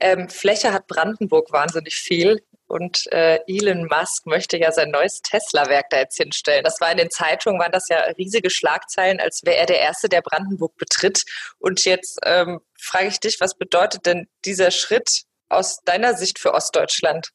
Ähm, 0.00 0.28
Fläche 0.28 0.72
hat 0.72 0.86
Brandenburg 0.86 1.52
wahnsinnig 1.52 1.94
viel. 1.94 2.42
Und 2.74 3.06
äh, 3.12 3.38
Elon 3.46 3.86
Musk 3.86 4.26
möchte 4.26 4.56
ja 4.58 4.72
sein 4.72 4.90
neues 4.90 5.22
Tesla-Werk 5.22 5.90
da 5.90 5.98
jetzt 5.98 6.16
hinstellen. 6.16 6.64
Das 6.64 6.80
war 6.80 6.90
in 6.90 6.98
den 6.98 7.08
Zeitungen, 7.08 7.60
waren 7.60 7.70
das 7.70 7.88
ja 7.88 8.00
riesige 8.18 8.50
Schlagzeilen, 8.50 9.20
als 9.20 9.42
wäre 9.44 9.58
er 9.58 9.66
der 9.66 9.78
Erste, 9.78 10.08
der 10.08 10.22
Brandenburg 10.22 10.76
betritt. 10.76 11.22
Und 11.60 11.84
jetzt 11.84 12.18
ähm, 12.24 12.58
frage 12.76 13.06
ich 13.06 13.20
dich, 13.20 13.36
was 13.38 13.56
bedeutet 13.56 14.06
denn 14.06 14.26
dieser 14.44 14.72
Schritt 14.72 15.22
aus 15.48 15.82
deiner 15.84 16.14
Sicht 16.14 16.40
für 16.40 16.52
Ostdeutschland? 16.52 17.30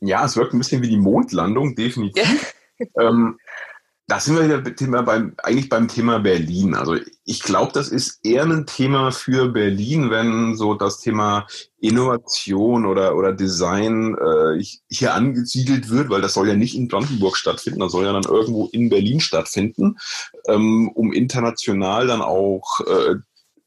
Ja, 0.00 0.24
es 0.24 0.34
wirkt 0.34 0.54
ein 0.54 0.60
bisschen 0.60 0.80
wie 0.80 0.88
die 0.88 0.96
Mondlandung, 0.96 1.76
definitiv. 1.76 2.54
Ja. 2.78 2.86
ähm, 3.08 3.38
da 4.08 4.20
sind 4.20 4.36
wir 4.36 4.44
wieder 4.44 4.76
Thema 4.76 5.02
beim, 5.02 5.34
eigentlich 5.38 5.68
beim 5.68 5.88
Thema 5.88 6.20
Berlin. 6.20 6.74
Also 6.74 6.96
ich 7.24 7.42
glaube, 7.42 7.72
das 7.72 7.88
ist 7.88 8.24
eher 8.24 8.44
ein 8.44 8.64
Thema 8.64 9.10
für 9.10 9.48
Berlin, 9.48 10.10
wenn 10.10 10.56
so 10.56 10.74
das 10.74 11.00
Thema 11.00 11.46
Innovation 11.80 12.86
oder, 12.86 13.16
oder 13.16 13.32
Design 13.32 14.14
äh, 14.14 14.62
hier 14.88 15.14
angesiedelt 15.14 15.90
wird, 15.90 16.08
weil 16.08 16.20
das 16.20 16.34
soll 16.34 16.48
ja 16.48 16.54
nicht 16.54 16.76
in 16.76 16.86
Brandenburg 16.86 17.36
stattfinden, 17.36 17.80
das 17.80 17.92
soll 17.92 18.04
ja 18.04 18.12
dann 18.12 18.22
irgendwo 18.22 18.66
in 18.66 18.90
Berlin 18.90 19.18
stattfinden, 19.18 19.96
ähm, 20.46 20.88
um 20.94 21.12
international 21.12 22.06
dann 22.06 22.22
auch 22.22 22.80
äh, 22.86 23.16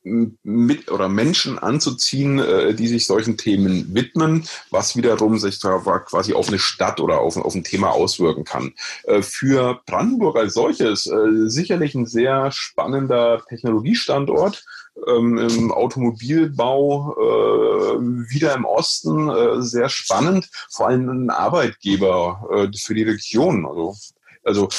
mit 0.03 0.91
oder 0.91 1.09
Menschen 1.09 1.59
anzuziehen, 1.59 2.39
äh, 2.39 2.73
die 2.73 2.87
sich 2.87 3.05
solchen 3.05 3.37
Themen 3.37 3.93
widmen, 3.93 4.45
was 4.71 4.95
wiederum 4.95 5.37
sich 5.37 5.59
da 5.59 5.77
quasi 5.77 6.33
auf 6.33 6.47
eine 6.47 6.59
Stadt 6.59 6.99
oder 6.99 7.19
auf, 7.19 7.37
auf 7.37 7.53
ein 7.53 7.63
Thema 7.63 7.91
auswirken 7.91 8.43
kann. 8.43 8.73
Äh, 9.03 9.21
für 9.21 9.81
Brandenburg 9.85 10.37
als 10.37 10.53
solches 10.53 11.07
äh, 11.07 11.49
sicherlich 11.49 11.95
ein 11.95 12.05
sehr 12.05 12.51
spannender 12.51 13.43
Technologiestandort. 13.47 14.63
Ähm, 15.07 15.37
Im 15.37 15.71
Automobilbau 15.71 17.15
äh, 17.15 17.99
wieder 18.29 18.53
im 18.53 18.65
Osten 18.65 19.29
äh, 19.29 19.61
sehr 19.61 19.87
spannend, 19.87 20.49
vor 20.69 20.87
allem 20.87 21.07
ein 21.07 21.29
Arbeitgeber 21.29 22.49
äh, 22.51 22.77
für 22.77 22.95
die 22.95 23.03
Region. 23.03 23.65
Also 23.65 23.95
also 24.43 24.69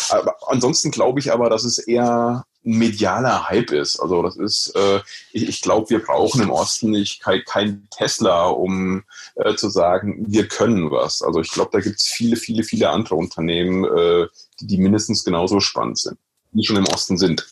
ansonsten 0.46 0.90
glaube 0.90 1.20
ich 1.20 1.32
aber, 1.32 1.50
dass 1.50 1.64
es 1.64 1.78
eher 1.78 2.44
medialer 2.62 3.48
Hype 3.48 3.72
ist. 3.72 3.98
Also 3.98 4.22
das 4.22 4.36
ist, 4.36 4.74
äh, 4.76 5.00
ich, 5.32 5.48
ich 5.48 5.60
glaube, 5.62 5.90
wir 5.90 6.02
brauchen 6.04 6.42
im 6.42 6.50
Osten 6.50 6.90
nicht 6.90 7.22
kein, 7.22 7.42
kein 7.44 7.88
Tesla, 7.90 8.48
um 8.48 9.04
äh, 9.36 9.54
zu 9.54 9.70
sagen, 9.70 10.24
wir 10.28 10.46
können 10.46 10.90
was. 10.90 11.22
Also 11.22 11.40
ich 11.40 11.50
glaube, 11.50 11.70
da 11.72 11.80
gibt 11.80 12.00
es 12.00 12.06
viele, 12.06 12.36
viele, 12.36 12.62
viele 12.62 12.90
andere 12.90 13.14
Unternehmen, 13.14 13.84
äh, 13.84 14.26
die, 14.60 14.66
die 14.66 14.78
mindestens 14.78 15.24
genauso 15.24 15.60
spannend 15.60 15.98
sind, 15.98 16.18
die 16.52 16.64
schon 16.64 16.76
im 16.76 16.86
Osten 16.86 17.16
sind. 17.16 17.48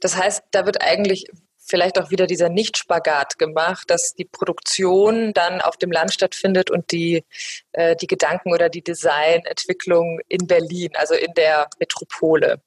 Das 0.00 0.16
heißt, 0.16 0.42
da 0.50 0.66
wird 0.66 0.82
eigentlich 0.82 1.26
vielleicht 1.66 1.98
auch 2.00 2.10
wieder 2.10 2.26
dieser 2.26 2.48
Nicht-Spagat 2.48 3.38
gemacht, 3.38 3.90
dass 3.90 4.14
die 4.14 4.24
Produktion 4.24 5.32
dann 5.32 5.60
auf 5.60 5.76
dem 5.76 5.90
Land 5.90 6.12
stattfindet 6.12 6.70
und 6.70 6.92
die, 6.92 7.24
äh, 7.72 7.96
die 7.96 8.06
Gedanken 8.06 8.52
oder 8.52 8.68
die 8.68 8.82
Designentwicklung 8.82 10.20
in 10.28 10.46
Berlin, 10.46 10.90
also 10.94 11.14
in 11.14 11.32
der 11.34 11.68
Metropole. 11.78 12.60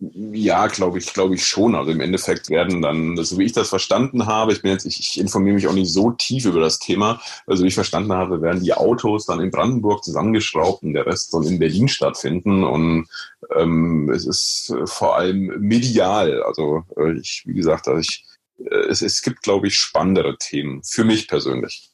Ja, 0.00 0.68
glaube 0.68 0.98
ich, 0.98 1.12
glaube 1.12 1.34
ich 1.34 1.44
schon. 1.44 1.74
Also 1.74 1.90
im 1.90 2.00
Endeffekt 2.00 2.50
werden 2.50 2.82
dann, 2.82 3.16
so 3.16 3.36
wie 3.36 3.46
ich 3.46 3.52
das 3.52 3.68
verstanden 3.68 4.26
habe, 4.26 4.52
ich 4.52 4.62
bin 4.62 4.70
jetzt, 4.70 4.84
ich, 4.84 5.00
ich 5.00 5.18
informiere 5.18 5.56
mich 5.56 5.66
auch 5.66 5.72
nicht 5.72 5.92
so 5.92 6.12
tief 6.12 6.44
über 6.44 6.60
das 6.60 6.78
Thema, 6.78 7.20
also 7.48 7.64
wie 7.64 7.68
ich 7.68 7.74
verstanden 7.74 8.12
habe, 8.12 8.40
werden 8.40 8.62
die 8.62 8.74
Autos 8.74 9.26
dann 9.26 9.40
in 9.40 9.50
Brandenburg 9.50 10.04
zusammengeschraubt 10.04 10.84
und 10.84 10.92
der 10.92 11.06
Rest 11.06 11.32
soll 11.32 11.48
in 11.48 11.58
Berlin 11.58 11.88
stattfinden. 11.88 12.62
Und 12.62 13.08
ähm, 13.56 14.08
es 14.10 14.24
ist 14.24 14.72
vor 14.84 15.16
allem 15.16 15.46
medial. 15.58 16.44
Also 16.44 16.84
äh, 16.96 17.18
ich, 17.18 17.42
wie 17.44 17.54
gesagt, 17.54 17.88
also 17.88 17.98
ich, 17.98 18.24
äh, 18.58 18.86
es, 18.88 19.02
es 19.02 19.20
gibt, 19.22 19.42
glaube 19.42 19.66
ich, 19.66 19.74
spannendere 19.74 20.36
Themen 20.38 20.82
für 20.84 21.02
mich 21.02 21.26
persönlich. 21.26 21.87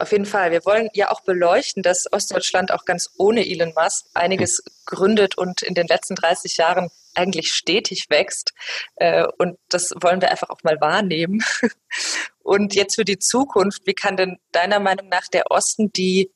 Auf 0.00 0.12
jeden 0.12 0.26
Fall. 0.26 0.52
Wir 0.52 0.64
wollen 0.64 0.88
ja 0.92 1.10
auch 1.10 1.22
beleuchten, 1.22 1.82
dass 1.82 2.10
Ostdeutschland 2.12 2.70
auch 2.70 2.84
ganz 2.84 3.10
ohne 3.18 3.44
Elon 3.44 3.72
Musk 3.74 4.06
einiges 4.14 4.62
gründet 4.86 5.36
und 5.36 5.62
in 5.62 5.74
den 5.74 5.88
letzten 5.88 6.14
30 6.14 6.56
Jahren 6.56 6.88
eigentlich 7.14 7.52
stetig 7.52 8.08
wächst. 8.08 8.52
Äh, 8.96 9.26
und 9.38 9.58
das 9.68 9.92
wollen 10.00 10.20
wir 10.20 10.30
einfach 10.30 10.50
auch 10.50 10.62
mal 10.62 10.80
wahrnehmen. 10.80 11.42
Und 12.44 12.74
jetzt 12.74 12.94
für 12.94 13.04
die 13.04 13.18
Zukunft, 13.18 13.86
wie 13.86 13.92
kann 13.92 14.16
denn 14.16 14.38
deiner 14.52 14.80
Meinung 14.80 15.10
nach 15.10 15.28
der 15.28 15.50
Osten 15.50 15.92
die 15.92 16.32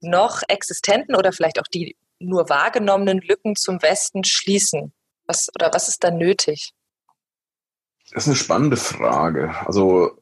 noch 0.00 0.40
existenten 0.48 1.14
oder 1.14 1.32
vielleicht 1.32 1.60
auch 1.60 1.66
die 1.66 1.96
nur 2.18 2.48
wahrgenommenen 2.48 3.18
Lücken 3.18 3.56
zum 3.56 3.82
Westen 3.82 4.24
schließen? 4.24 4.94
Was, 5.26 5.50
oder 5.54 5.70
was 5.74 5.88
ist 5.88 6.02
da 6.02 6.10
nötig? 6.10 6.72
Das 8.12 8.22
ist 8.22 8.28
eine 8.28 8.36
spannende 8.36 8.78
Frage. 8.78 9.54
Also 9.66 10.19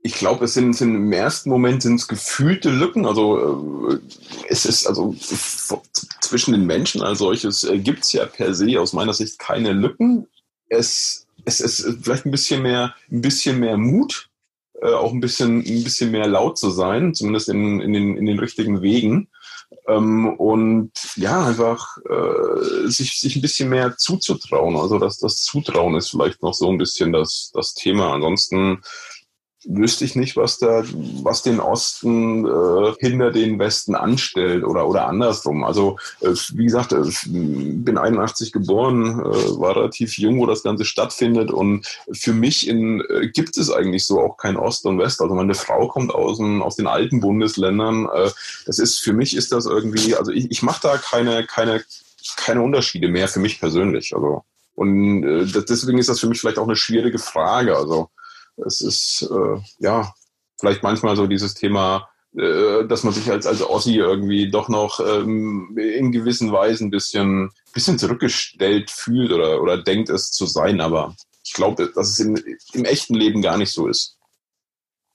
ich 0.00 0.14
glaube, 0.14 0.44
es 0.44 0.54
sind, 0.54 0.74
sind 0.74 0.94
im 0.94 1.12
ersten 1.12 1.50
Moment 1.50 1.82
sind 1.82 1.96
es 1.96 2.08
gefühlte 2.08 2.70
Lücken. 2.70 3.04
Also 3.04 3.90
äh, 3.90 3.98
es 4.48 4.64
ist 4.64 4.86
also 4.86 5.14
zwischen 6.20 6.52
den 6.52 6.66
Menschen 6.66 7.02
als 7.02 7.18
solches 7.18 7.64
äh, 7.64 7.78
gibt 7.78 8.04
es 8.04 8.12
ja 8.12 8.26
per 8.26 8.54
se 8.54 8.80
aus 8.80 8.92
meiner 8.92 9.12
Sicht 9.12 9.38
keine 9.38 9.72
Lücken. 9.72 10.28
Es, 10.68 11.26
es 11.44 11.60
ist 11.60 11.98
vielleicht 12.02 12.26
ein 12.26 12.30
bisschen 12.30 12.62
mehr, 12.62 12.94
ein 13.10 13.22
bisschen 13.22 13.58
mehr 13.58 13.76
Mut, 13.76 14.28
äh, 14.80 14.92
auch 14.92 15.12
ein 15.12 15.20
bisschen, 15.20 15.58
ein 15.58 15.84
bisschen 15.84 16.12
mehr 16.12 16.28
laut 16.28 16.58
zu 16.58 16.70
sein, 16.70 17.14
zumindest 17.14 17.48
in, 17.48 17.80
in, 17.80 17.92
den, 17.92 18.16
in 18.16 18.26
den 18.26 18.38
richtigen 18.38 18.82
Wegen. 18.82 19.28
Ähm, 19.88 20.28
und 20.38 20.92
ja, 21.16 21.44
einfach 21.44 21.98
äh, 22.08 22.88
sich, 22.88 23.18
sich 23.18 23.36
ein 23.36 23.42
bisschen 23.42 23.68
mehr 23.68 23.96
zuzutrauen. 23.96 24.76
Also 24.76 24.98
das, 24.98 25.18
das 25.18 25.42
Zutrauen 25.42 25.96
ist 25.96 26.10
vielleicht 26.10 26.42
noch 26.42 26.54
so 26.54 26.70
ein 26.70 26.78
bisschen 26.78 27.12
das, 27.12 27.50
das 27.52 27.74
Thema. 27.74 28.14
Ansonsten 28.14 28.82
wüsste 29.68 30.04
ich 30.04 30.16
nicht, 30.16 30.36
was 30.36 30.58
da, 30.58 30.82
was 31.22 31.42
den 31.42 31.60
Osten 31.60 32.46
äh, 32.46 32.94
hinter 32.98 33.30
den 33.30 33.58
Westen 33.58 33.94
anstellt 33.94 34.64
oder 34.64 34.88
oder 34.88 35.06
andersrum. 35.06 35.62
Also 35.62 35.98
äh, 36.20 36.32
wie 36.54 36.64
gesagt, 36.64 36.92
äh, 36.92 37.02
bin 37.26 37.98
81 37.98 38.52
geboren, 38.52 39.20
äh, 39.20 39.60
war 39.60 39.76
relativ 39.76 40.16
jung, 40.16 40.40
wo 40.40 40.46
das 40.46 40.62
Ganze 40.62 40.86
stattfindet 40.86 41.50
und 41.50 41.86
für 42.12 42.32
mich 42.32 42.66
in, 42.66 43.02
äh, 43.10 43.28
gibt 43.28 43.58
es 43.58 43.70
eigentlich 43.70 44.06
so 44.06 44.20
auch 44.20 44.38
kein 44.38 44.56
Ost 44.56 44.86
und 44.86 44.98
West. 44.98 45.20
Also 45.20 45.34
meine 45.34 45.54
Frau 45.54 45.88
kommt 45.88 46.14
aus, 46.14 46.38
dem, 46.38 46.62
aus 46.62 46.76
den 46.76 46.86
alten 46.86 47.20
Bundesländern. 47.20 48.08
Äh, 48.12 48.30
das 48.64 48.78
ist 48.78 48.98
für 49.00 49.12
mich 49.12 49.36
ist 49.36 49.52
das 49.52 49.66
irgendwie, 49.66 50.16
also 50.16 50.32
ich, 50.32 50.50
ich 50.50 50.62
mache 50.62 50.80
da 50.82 50.96
keine 50.96 51.46
keine 51.46 51.84
keine 52.36 52.62
Unterschiede 52.62 53.08
mehr 53.08 53.28
für 53.28 53.40
mich 53.40 53.60
persönlich. 53.60 54.14
Also 54.14 54.44
und 54.74 55.24
äh, 55.24 55.62
deswegen 55.68 55.98
ist 55.98 56.08
das 56.08 56.20
für 56.20 56.28
mich 56.28 56.40
vielleicht 56.40 56.58
auch 56.58 56.66
eine 56.66 56.76
schwierige 56.76 57.18
Frage. 57.18 57.76
Also 57.76 58.08
es 58.66 58.80
ist 58.80 59.28
äh, 59.30 59.60
ja 59.78 60.12
vielleicht 60.60 60.82
manchmal 60.82 61.16
so 61.16 61.26
dieses 61.26 61.54
Thema, 61.54 62.08
äh, 62.36 62.84
dass 62.86 63.04
man 63.04 63.12
sich 63.12 63.30
als, 63.30 63.46
als 63.46 63.62
Ossi 63.62 63.96
irgendwie 63.96 64.50
doch 64.50 64.68
noch 64.68 65.00
ähm, 65.00 65.76
in 65.78 66.12
gewissen 66.12 66.52
Weisen 66.52 66.88
ein 66.88 66.90
bisschen, 66.90 67.50
bisschen 67.72 67.98
zurückgestellt 67.98 68.90
fühlt 68.90 69.32
oder, 69.32 69.62
oder 69.62 69.82
denkt 69.82 70.10
es 70.10 70.30
zu 70.30 70.46
sein. 70.46 70.80
Aber 70.80 71.14
ich 71.44 71.52
glaube, 71.52 71.90
dass 71.94 72.10
es 72.10 72.20
im, 72.20 72.36
im 72.72 72.84
echten 72.84 73.14
Leben 73.14 73.42
gar 73.42 73.56
nicht 73.56 73.72
so 73.72 73.86
ist. 73.86 74.18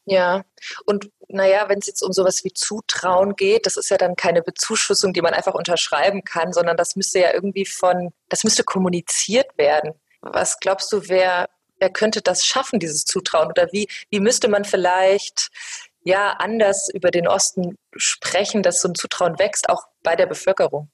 Ja, 0.06 0.44
und 0.86 1.12
naja, 1.30 1.70
wenn 1.70 1.80
es 1.80 1.88
jetzt 1.88 2.02
um 2.02 2.12
sowas 2.12 2.44
wie 2.44 2.52
Zutrauen 2.52 3.36
geht, 3.36 3.66
das 3.66 3.78
ist 3.78 3.90
ja 3.90 3.98
dann 3.98 4.16
keine 4.16 4.42
Bezuschussung, 4.42 5.14
die 5.14 5.22
man 5.22 5.34
einfach 5.34 5.54
unterschreiben 5.54 6.24
kann, 6.24 6.52
sondern 6.52 6.76
das 6.76 6.96
müsste 6.96 7.20
ja 7.20 7.34
irgendwie 7.34 7.66
von, 7.66 8.12
das 8.28 8.44
müsste 8.44 8.64
kommuniziert 8.64 9.58
werden. 9.58 9.94
Was 10.22 10.60
glaubst 10.60 10.92
du, 10.92 11.08
wer, 11.08 11.50
wer 11.80 11.90
könnte 11.90 12.22
das 12.22 12.46
schaffen, 12.46 12.80
dieses 12.80 13.06
Zutrauen? 13.06 13.50
Oder 13.50 13.68
wie, 13.72 13.88
wie 14.10 14.20
müsste 14.20 14.48
man 14.48 14.66
vielleicht 14.66 15.50
ja 16.04 16.32
anders 16.40 16.90
über 16.94 17.12
den 17.12 17.28
Osten 17.28 17.78
sprechen, 17.96 18.64
dass 18.64 18.82
so 18.82 18.90
ein 18.90 18.96
Zutrauen 18.96 19.40
wächst, 19.40 19.70
auch 19.70 19.84
bei 20.04 20.16
der 20.16 20.26
Bevölkerung? 20.26 20.90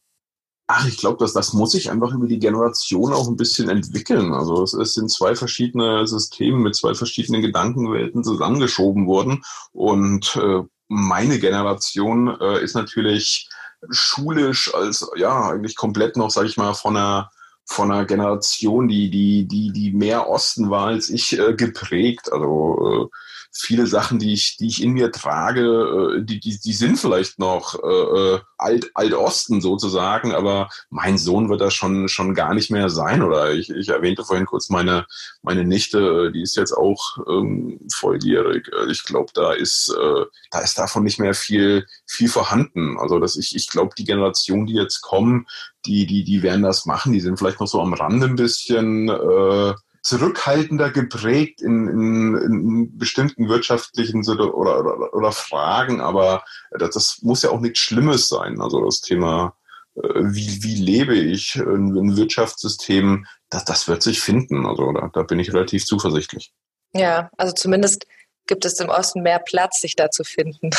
Ach, 0.72 0.88
ich 0.88 0.98
glaube, 0.98 1.18
dass 1.18 1.34
das 1.34 1.54
muss 1.54 1.72
sich 1.72 1.90
einfach 1.90 2.14
über 2.14 2.28
die 2.28 2.38
Generation 2.38 3.12
auch 3.12 3.28
ein 3.28 3.38
bisschen 3.38 3.70
entwickeln. 3.70 4.34
Also 4.34 4.62
es, 4.62 4.74
es 4.74 4.94
sind 4.94 5.10
zwei 5.10 5.36
verschiedene 5.36 6.06
Systeme 6.06 6.60
mit 6.60 6.76
zwei 6.76 6.94
verschiedenen 6.94 7.42
Gedankenwelten 7.42 8.24
zusammengeschoben 8.24 9.08
worden. 9.08 9.44
Und 9.72 10.36
äh, 10.36 10.62
meine 10.88 11.40
Generation 11.40 12.40
äh, 12.40 12.64
ist 12.64 12.76
natürlich 12.76 13.50
schulisch 13.90 14.72
als 14.76 15.10
ja 15.16 15.50
eigentlich 15.50 15.76
komplett 15.76 16.18
noch, 16.18 16.30
sage 16.30 16.48
ich 16.48 16.58
mal, 16.58 16.76
von 16.76 16.96
einer 16.96 17.32
von 17.70 17.92
einer 17.92 18.06
Generation, 18.06 18.88
die 18.88 19.10
die 19.12 19.48
die 19.48 19.72
die 19.72 19.92
mehr 19.92 20.28
Osten 20.28 20.72
war 20.72 20.88
als 20.88 21.10
ich 21.10 21.38
äh, 21.38 21.54
geprägt. 21.54 22.32
Also 22.34 23.12
äh, 23.12 23.18
viele 23.62 23.88
Sachen, 23.88 24.20
die 24.20 24.34
ich, 24.34 24.58
die 24.58 24.68
ich 24.68 24.82
in 24.82 24.92
mir 24.92 25.12
trage, 25.12 26.18
äh, 26.18 26.24
die, 26.24 26.40
die, 26.40 26.60
die 26.60 26.74
sind 26.74 26.98
vielleicht 26.98 27.40
noch 27.40 27.76
äh, 27.84 28.36
äh, 28.36 28.40
Alt, 28.58 28.92
Altosten 28.94 29.62
sozusagen, 29.62 30.34
aber 30.34 30.70
mein 30.90 31.18
Sohn 31.18 31.50
wird 31.50 31.62
das 31.62 31.74
schon, 31.74 32.08
schon 32.08 32.34
gar 32.34 32.54
nicht 32.54 32.72
mehr 32.72 32.90
sein. 32.90 33.22
Oder 33.22 33.54
ich, 33.54 33.70
ich 33.70 33.90
erwähnte 33.90 34.24
vorhin 34.24 34.46
kurz 34.46 34.70
meine, 34.70 35.06
meine 35.42 35.66
Nichte, 35.66 36.00
äh, 36.00 36.32
die 36.32 36.42
ist 36.42 36.56
jetzt 36.56 36.74
auch 36.74 37.18
ähm, 37.28 37.80
volljährig. 37.94 38.70
Ich 38.90 39.04
glaube, 39.04 39.32
da 39.34 39.54
ist, 39.54 39.90
äh, 39.90 40.26
da 40.52 40.60
ist 40.62 40.78
davon 40.78 41.04
nicht 41.04 41.20
mehr 41.20 41.34
viel, 41.34 41.86
viel 42.06 42.30
vorhanden. 42.30 42.98
Also 43.00 43.20
dass 43.20 43.36
ich, 43.36 43.56
ich 43.56 43.70
glaube, 43.70 43.94
die 43.98 44.06
Generation, 44.06 44.66
die 44.66 44.76
jetzt 44.76 45.02
kommen, 45.02 45.48
die, 45.86 46.06
die, 46.06 46.24
die 46.24 46.44
werden 46.44 46.64
das 46.64 46.86
machen. 46.86 47.14
Die 47.14 47.22
sind 47.22 47.38
vielleicht 47.38 47.60
noch 47.60 47.68
so 47.68 47.82
am 47.82 47.94
Rande 47.94 48.28
ein 48.28 48.36
bisschen. 48.36 49.10
Äh, 49.10 49.74
zurückhaltender 50.02 50.92
geprägt 50.92 51.62
in, 51.62 51.88
in, 51.88 52.36
in 52.36 52.98
bestimmten 52.98 53.50
wirtschaftlichen 53.50 54.28
oder, 54.30 54.56
oder, 54.56 55.14
oder 55.14 55.32
Fragen, 55.32 56.02
aber 56.02 56.44
das, 56.72 56.92
das, 56.92 57.20
muss 57.22 57.42
ja 57.42 57.50
auch 57.50 57.60
nichts 57.60 57.80
Schlimmes 57.80 58.30
sein. 58.30 58.62
Also 58.62 58.84
das 58.84 59.02
Thema, 59.02 59.56
äh, 59.96 60.02
wie, 60.02 60.64
wie 60.64 60.76
lebe 60.76 61.16
ich 61.16 61.56
ein 61.56 62.16
Wirtschaftssystem, 62.16 63.26
das, 63.50 63.66
das 63.66 63.88
wird 63.88 64.04
sich 64.04 64.22
finden. 64.22 64.66
Also 64.66 64.92
da, 64.94 65.10
da 65.14 65.24
bin 65.24 65.40
ich 65.40 65.54
relativ 65.54 65.86
zuversichtlich. 65.86 66.54
Ja, 66.94 67.30
also 67.38 67.54
zumindest 67.54 68.08
gibt 68.48 68.66
es 68.66 68.80
im 68.80 68.90
Osten 68.90 69.22
mehr 69.22 69.40
Platz, 69.40 69.82
sich 69.82 69.96
da 69.96 70.10
zu 70.10 70.24
finden. 70.24 70.72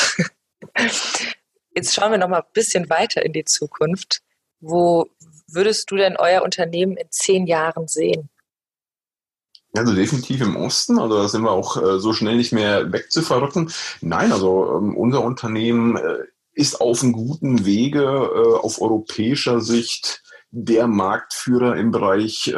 Jetzt 1.75 1.95
schauen 1.95 2.11
wir 2.11 2.19
noch 2.19 2.29
mal 2.29 2.41
ein 2.41 2.53
bisschen 2.53 2.91
weiter 2.91 3.25
in 3.25 3.33
die 3.33 3.45
Zukunft. 3.45 4.23
Wo 4.61 5.07
würdest 5.47 5.91
du 5.91 5.97
denn 5.97 6.17
euer 6.17 6.43
Unternehmen 6.43 6.97
in 6.97 7.11
zehn 7.11 7.47
Jahren 7.47 7.87
sehen? 7.87 8.29
Also 9.73 9.95
definitiv 9.95 10.41
im 10.41 10.57
Osten, 10.57 10.99
also 10.99 11.17
da 11.17 11.29
sind 11.29 11.43
wir 11.43 11.53
auch 11.53 11.77
äh, 11.77 12.01
so 12.01 12.13
schnell 12.13 12.37
nicht 12.37 12.53
mehr 12.53 12.93
wegzuverrücken. 12.93 13.71
Nein, 14.01 14.33
also 14.33 14.79
ähm, 14.79 14.97
unser 14.97 15.23
Unternehmen 15.23 15.97
äh, 15.97 16.25
ist 16.55 16.81
auf 16.81 17.03
einem 17.03 17.13
guten 17.13 17.65
Wege, 17.65 18.03
äh, 18.03 18.59
auf 18.59 18.81
europäischer 18.81 19.61
Sicht 19.61 20.23
der 20.51 20.89
Marktführer 20.89 21.77
im 21.77 21.93
Bereich 21.93 22.53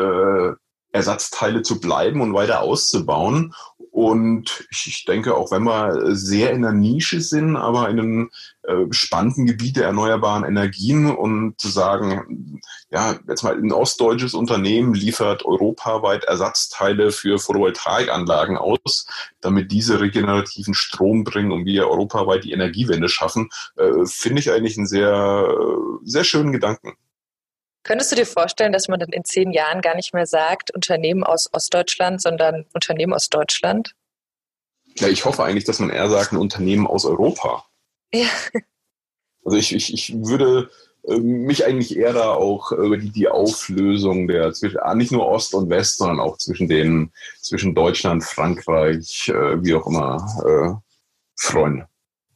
Ersatzteile 0.92 1.60
zu 1.60 1.78
bleiben 1.78 2.22
und 2.22 2.32
weiter 2.32 2.62
auszubauen. 2.62 3.54
Und 3.92 4.66
ich 4.70 5.04
denke, 5.04 5.36
auch 5.36 5.50
wenn 5.50 5.64
wir 5.64 6.16
sehr 6.16 6.52
in 6.52 6.62
der 6.62 6.72
Nische 6.72 7.20
sind, 7.20 7.56
aber 7.56 7.90
in 7.90 8.00
einem 8.00 8.30
äh, 8.62 8.86
spannenden 8.90 9.44
Gebiet 9.44 9.76
der 9.76 9.84
erneuerbaren 9.84 10.44
Energien 10.44 11.14
und 11.14 11.60
zu 11.60 11.68
sagen, 11.68 12.62
ja, 12.90 13.18
jetzt 13.28 13.42
mal 13.42 13.54
ein 13.54 13.70
ostdeutsches 13.70 14.32
Unternehmen 14.32 14.94
liefert 14.94 15.44
europaweit 15.44 16.24
Ersatzteile 16.24 17.12
für 17.12 17.38
Photovoltaikanlagen 17.38 18.56
aus, 18.56 19.06
damit 19.42 19.70
diese 19.70 20.00
regenerativen 20.00 20.72
Strom 20.72 21.22
bringen 21.22 21.52
und 21.52 21.66
wir 21.66 21.86
europaweit 21.86 22.44
die 22.44 22.52
Energiewende 22.52 23.10
schaffen, 23.10 23.50
äh, 23.76 24.06
finde 24.06 24.40
ich 24.40 24.50
eigentlich 24.50 24.78
einen 24.78 24.86
sehr, 24.86 25.54
sehr 26.02 26.24
schönen 26.24 26.52
Gedanken. 26.52 26.94
Könntest 27.84 28.12
du 28.12 28.16
dir 28.16 28.26
vorstellen, 28.26 28.72
dass 28.72 28.88
man 28.88 29.00
dann 29.00 29.10
in 29.10 29.24
zehn 29.24 29.50
Jahren 29.50 29.80
gar 29.80 29.96
nicht 29.96 30.14
mehr 30.14 30.26
sagt, 30.26 30.70
Unternehmen 30.72 31.24
aus 31.24 31.48
Ostdeutschland, 31.52 32.22
sondern 32.22 32.64
Unternehmen 32.74 33.12
aus 33.12 33.28
Deutschland? 33.28 33.94
Ja, 34.98 35.08
ich 35.08 35.24
hoffe 35.24 35.42
eigentlich, 35.42 35.64
dass 35.64 35.80
man 35.80 35.90
eher 35.90 36.08
sagt, 36.08 36.32
ein 36.32 36.38
Unternehmen 36.38 36.86
aus 36.86 37.04
Europa. 37.04 37.64
Ja. 38.12 38.28
Also 39.44 39.58
ich, 39.58 39.74
ich, 39.74 39.92
ich 39.92 40.14
würde 40.14 40.70
äh, 41.08 41.18
mich 41.18 41.64
eigentlich 41.64 41.96
eher 41.96 42.12
da 42.12 42.32
auch 42.32 42.70
über 42.70 42.96
die, 42.96 43.10
die 43.10 43.26
Auflösung 43.26 44.28
der 44.28 44.52
zwischen 44.52 44.78
ah, 44.78 44.94
nicht 44.94 45.10
nur 45.10 45.26
Ost 45.26 45.54
und 45.54 45.68
West, 45.68 45.98
sondern 45.98 46.20
auch 46.20 46.38
zwischen 46.38 46.68
den 46.68 47.12
zwischen 47.40 47.74
Deutschland, 47.74 48.22
Frankreich, 48.22 49.28
äh, 49.28 49.64
wie 49.64 49.74
auch 49.74 49.86
immer, 49.88 50.24
äh, 50.46 50.92
freuen. 51.36 51.86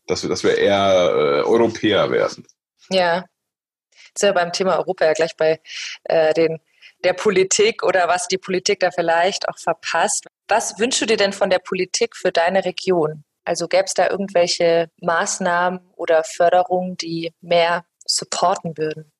Dass 0.08 0.22
wir, 0.22 0.30
dass 0.30 0.42
wir 0.42 0.58
eher 0.58 1.12
äh, 1.14 1.42
Europäer 1.42 2.10
werden. 2.10 2.44
Ja, 2.90 3.24
sind 4.18 4.30
wir 4.30 4.34
beim 4.34 4.52
Thema 4.52 4.76
Europa 4.76 5.04
ja 5.04 5.12
gleich 5.12 5.36
bei 5.36 5.60
äh, 6.04 6.34
den, 6.34 6.60
der 7.04 7.12
Politik 7.12 7.82
oder 7.82 8.08
was 8.08 8.28
die 8.28 8.38
Politik 8.38 8.80
da 8.80 8.90
vielleicht 8.90 9.48
auch 9.48 9.58
verpasst. 9.58 10.26
Was 10.48 10.78
wünschst 10.78 11.02
du 11.02 11.06
dir 11.06 11.16
denn 11.16 11.32
von 11.32 11.50
der 11.50 11.58
Politik 11.58 12.16
für 12.16 12.32
deine 12.32 12.64
Region? 12.64 13.24
Also 13.44 13.68
gäbe 13.68 13.84
es 13.84 13.94
da 13.94 14.08
irgendwelche 14.08 14.90
Maßnahmen 15.00 15.80
oder 15.96 16.24
Förderungen, 16.24 16.96
die 16.96 17.32
mehr 17.40 17.84
supporten 18.04 18.76
würden? 18.76 19.12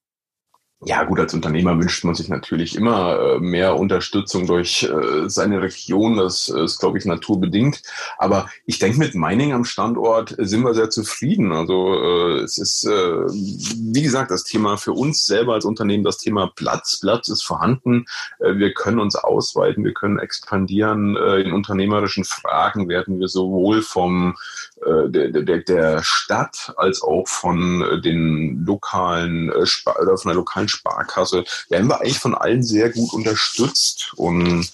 Ja, 0.84 1.04
gut, 1.04 1.18
als 1.18 1.32
Unternehmer 1.32 1.78
wünscht 1.78 2.04
man 2.04 2.14
sich 2.14 2.28
natürlich 2.28 2.76
immer 2.76 3.18
äh, 3.18 3.40
mehr 3.40 3.76
Unterstützung 3.76 4.46
durch 4.46 4.82
äh, 4.82 5.26
seine 5.26 5.62
Region. 5.62 6.18
Das 6.18 6.50
äh, 6.50 6.64
ist, 6.64 6.80
glaube 6.80 6.98
ich, 6.98 7.06
naturbedingt. 7.06 7.80
Aber 8.18 8.50
ich 8.66 8.78
denke, 8.78 8.98
mit 8.98 9.14
Mining 9.14 9.54
am 9.54 9.64
Standort 9.64 10.34
sind 10.36 10.62
wir 10.64 10.74
sehr 10.74 10.90
zufrieden. 10.90 11.52
Also 11.52 11.94
es 12.42 12.58
ist, 12.58 12.84
wie 12.86 14.02
gesagt, 14.02 14.30
das 14.30 14.44
Thema 14.44 14.76
für 14.76 14.92
uns 14.92 15.24
selber 15.24 15.54
als 15.54 15.64
Unternehmen, 15.64 16.04
das 16.04 16.18
Thema 16.18 16.52
Platz. 16.54 17.00
Platz 17.00 17.28
ist 17.28 17.42
vorhanden. 17.42 18.04
Wir 18.38 18.74
können 18.74 18.98
uns 18.98 19.16
ausweiten, 19.16 19.84
wir 19.84 19.94
können 19.94 20.18
expandieren. 20.18 21.16
In 21.16 21.52
unternehmerischen 21.52 22.24
Fragen 22.24 22.88
werden 22.88 23.18
wir 23.18 23.28
sowohl 23.28 23.82
vom 23.82 24.36
der, 24.84 26.02
Stadt 26.02 26.74
als 26.76 27.02
auch 27.02 27.26
von 27.26 28.02
den 28.04 28.64
lokalen 28.66 29.50
oder 29.50 30.16
von 30.16 30.28
der 30.28 30.34
lokalen 30.34 30.65
Sparkasse. 30.68 31.44
Werden 31.68 31.88
wir 31.88 32.00
eigentlich 32.00 32.18
von 32.18 32.34
allen 32.34 32.62
sehr 32.62 32.90
gut 32.90 33.12
unterstützt 33.12 34.12
und 34.16 34.70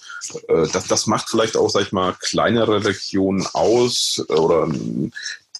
äh, 0.47 0.67
das, 0.71 0.87
das 0.87 1.07
macht 1.07 1.29
vielleicht 1.29 1.57
auch, 1.57 1.69
sag 1.69 1.83
ich 1.83 1.91
mal, 1.91 2.15
kleinere 2.19 2.85
Regionen 2.85 3.45
aus 3.53 4.23
oder 4.29 4.67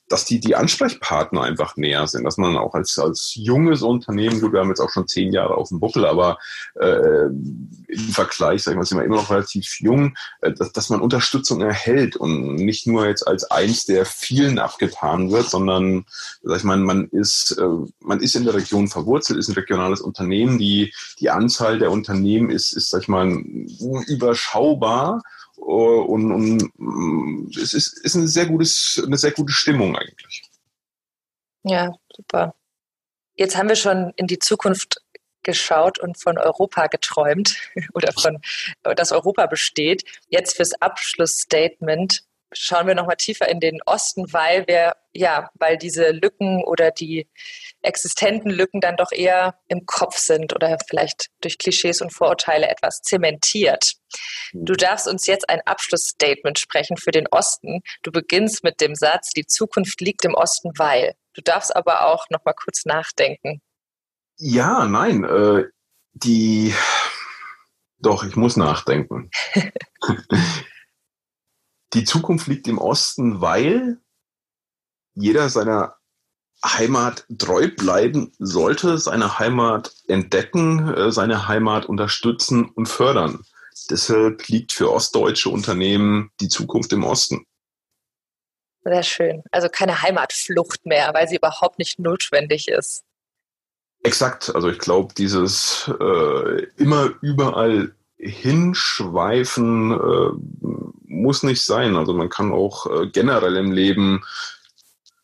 dass 0.10 0.26
die, 0.26 0.40
die 0.40 0.56
Ansprechpartner 0.56 1.42
einfach 1.42 1.78
näher 1.78 2.06
sind, 2.08 2.24
dass 2.24 2.38
man 2.38 2.58
auch 2.58 2.74
als, 2.74 3.00
als 3.00 3.34
junges 3.36 3.82
Unternehmen, 3.82 4.42
gut, 4.42 4.54
wir 4.54 4.60
haben 4.60 4.70
jetzt 4.70 4.82
auch 4.82 4.90
schon 4.90 5.08
zehn 5.08 5.32
Jahre 5.32 5.56
auf 5.56 5.70
dem 5.70 5.80
Buckel, 5.80 6.06
aber 6.06 6.38
äh, 6.80 7.26
im 7.26 8.10
Vergleich, 8.12 8.64
sag 8.64 8.72
ich 8.72 8.78
mal, 8.78 8.86
sind 8.86 8.98
wir 8.98 9.06
immer 9.06 9.16
noch 9.16 9.32
relativ 9.32 9.80
jung, 9.80 10.16
äh, 10.42 10.52
dass, 10.52 10.72
dass 10.74 10.90
man 10.90 11.02
Unterstützung 11.02 11.62
erhält 11.62 12.16
und 12.16 12.56
nicht 12.56 12.86
nur 12.86 13.08
jetzt 13.08 13.28
als 13.28 13.50
eins 13.50 13.86
der 13.86 14.06
vielen 14.06 14.60
abgetan 14.60 15.32
wird, 15.32 15.50
sondern, 15.50 16.06
sag 16.44 16.58
ich 16.58 16.64
mal, 16.64 16.78
man 16.78 17.08
ist, 17.10 17.58
äh, 17.58 17.64
man 18.02 18.20
ist 18.20 18.36
in 18.36 18.46
der 18.46 18.56
Region 18.56 18.88
verwurzelt, 18.90 19.40
ist 19.40 19.48
ein 19.48 19.56
regionales 19.56 20.02
Unternehmen, 20.02 20.58
die, 20.58 20.94
die 21.20 21.30
Anzahl 21.30 21.80
der 21.80 21.92
Unternehmen 21.92 22.50
ist, 22.50 22.74
ist, 22.74 22.90
sag 22.90 23.04
ich 23.04 23.08
mal, 23.08 23.28
überschaubar 24.08 25.22
und, 25.58 26.32
und 26.32 26.72
mm, 26.78 27.52
es 27.62 27.74
ist, 27.74 28.00
ist 28.04 28.16
eine, 28.16 28.28
sehr 28.28 28.46
gutes, 28.46 29.02
eine 29.06 29.18
sehr 29.18 29.32
gute 29.32 29.54
Stimmung 29.54 29.96
eigentlich. 29.96 30.44
Ja, 31.64 31.94
super. 32.16 32.56
Jetzt 33.36 33.58
haben 33.58 33.70
wir 33.70 33.76
schon 33.76 34.14
in 34.16 34.28
die 34.28 34.40
Zukunft 34.40 35.02
geschaut 35.44 36.00
und 36.00 36.18
von 36.18 36.38
Europa 36.38 36.88
geträumt 36.88 37.58
oder 37.94 38.12
von, 38.14 38.40
dass 38.84 39.12
Europa 39.12 39.46
besteht. 39.46 40.04
Jetzt 40.28 40.56
fürs 40.56 40.74
Abschlussstatement 40.82 42.24
schauen 42.54 42.88
wir 42.88 42.96
nochmal 42.96 43.18
tiefer 43.18 43.48
in 43.50 43.60
den 43.60 43.80
Osten, 43.86 44.32
weil 44.32 44.66
wir, 44.68 44.96
ja, 45.14 45.50
weil 45.56 45.78
diese 45.78 46.12
Lücken 46.12 46.64
oder 46.64 46.92
die 46.92 47.28
existenten 47.82 48.50
Lücken 48.50 48.82
dann 48.82 48.96
doch 48.96 49.12
eher 49.12 49.60
im 49.68 49.86
Kopf 49.86 50.18
sind 50.18 50.54
oder 50.54 50.78
vielleicht 50.88 51.28
durch 51.42 51.58
Klischees 51.58 52.02
und 52.02 52.14
Vorurteile 52.14 52.70
etwas 52.70 53.02
zementiert. 53.02 53.94
Mhm. 54.54 54.66
Du 54.66 54.74
darfst 54.74 55.08
uns 55.08 55.28
jetzt 55.28 55.50
ein 55.50 55.62
Abschlussstatement 55.66 56.60
sprechen 56.60 56.98
für 56.98 57.12
den 57.12 57.28
Osten. 57.28 57.82
Du 58.02 58.12
beginnst 58.12 58.64
mit 58.64 58.82
dem 58.82 58.96
Satz, 58.96 59.32
die 59.32 59.46
Zukunft 59.46 60.02
liegt 60.02 60.26
im 60.26 60.34
Osten, 60.34 60.72
weil. 60.78 61.16
Du 61.34 61.42
darfst 61.42 61.76
aber 61.76 62.06
auch 62.06 62.30
nochmal 62.30 62.54
kurz 62.56 62.86
nachdenken. 62.86 63.62
Ja, 64.38 64.86
nein, 64.86 65.24
äh, 65.24 65.64
die, 66.14 66.74
doch, 68.00 68.24
ich 68.24 68.36
muss 68.36 68.56
nachdenken. 68.56 69.32
die 71.94 72.04
Zukunft 72.04 72.48
liegt 72.48 72.68
im 72.68 72.78
Osten, 72.78 73.42
weil 73.42 74.00
jeder 75.16 75.50
seiner 75.50 75.96
Heimat 76.66 77.26
treu 77.38 77.70
bleiben 77.70 78.32
sollte, 78.40 78.98
seine 78.98 79.38
Heimat 79.38 79.94
entdecken, 80.08 80.94
äh, 80.94 81.12
seine 81.12 81.48
Heimat 81.48 81.86
unterstützen 81.86 82.70
und 82.70 82.88
fördern. 82.88 83.44
Deshalb 83.90 84.48
liegt 84.48 84.72
für 84.72 84.92
ostdeutsche 84.92 85.50
Unternehmen 85.50 86.32
die 86.40 86.48
Zukunft 86.48 86.94
im 86.94 87.04
Osten. 87.04 87.46
Sehr 88.86 89.04
schön. 89.04 89.44
Also 89.52 89.70
keine 89.70 90.02
Heimatflucht 90.02 90.86
mehr, 90.86 91.14
weil 91.14 91.28
sie 91.28 91.36
überhaupt 91.36 91.80
nicht 91.80 92.00
notwendig 92.00 92.68
ist. 92.68 93.04
Exakt. 94.04 94.54
Also 94.54 94.70
ich 94.70 94.80
glaube, 94.80 95.14
dieses 95.14 95.90
äh, 96.00 96.64
immer 96.78 97.14
überall 97.22 97.96
hinschweifen 98.18 99.92
äh, 99.92 100.32
muss 101.22 101.44
nicht 101.44 101.62
sein. 101.62 101.96
Also 101.96 102.14
man 102.14 102.30
kann 102.30 102.52
auch 102.52 102.88
äh, 102.88 103.08
generell 103.08 103.56
im 103.58 103.72
Leben 103.72 104.24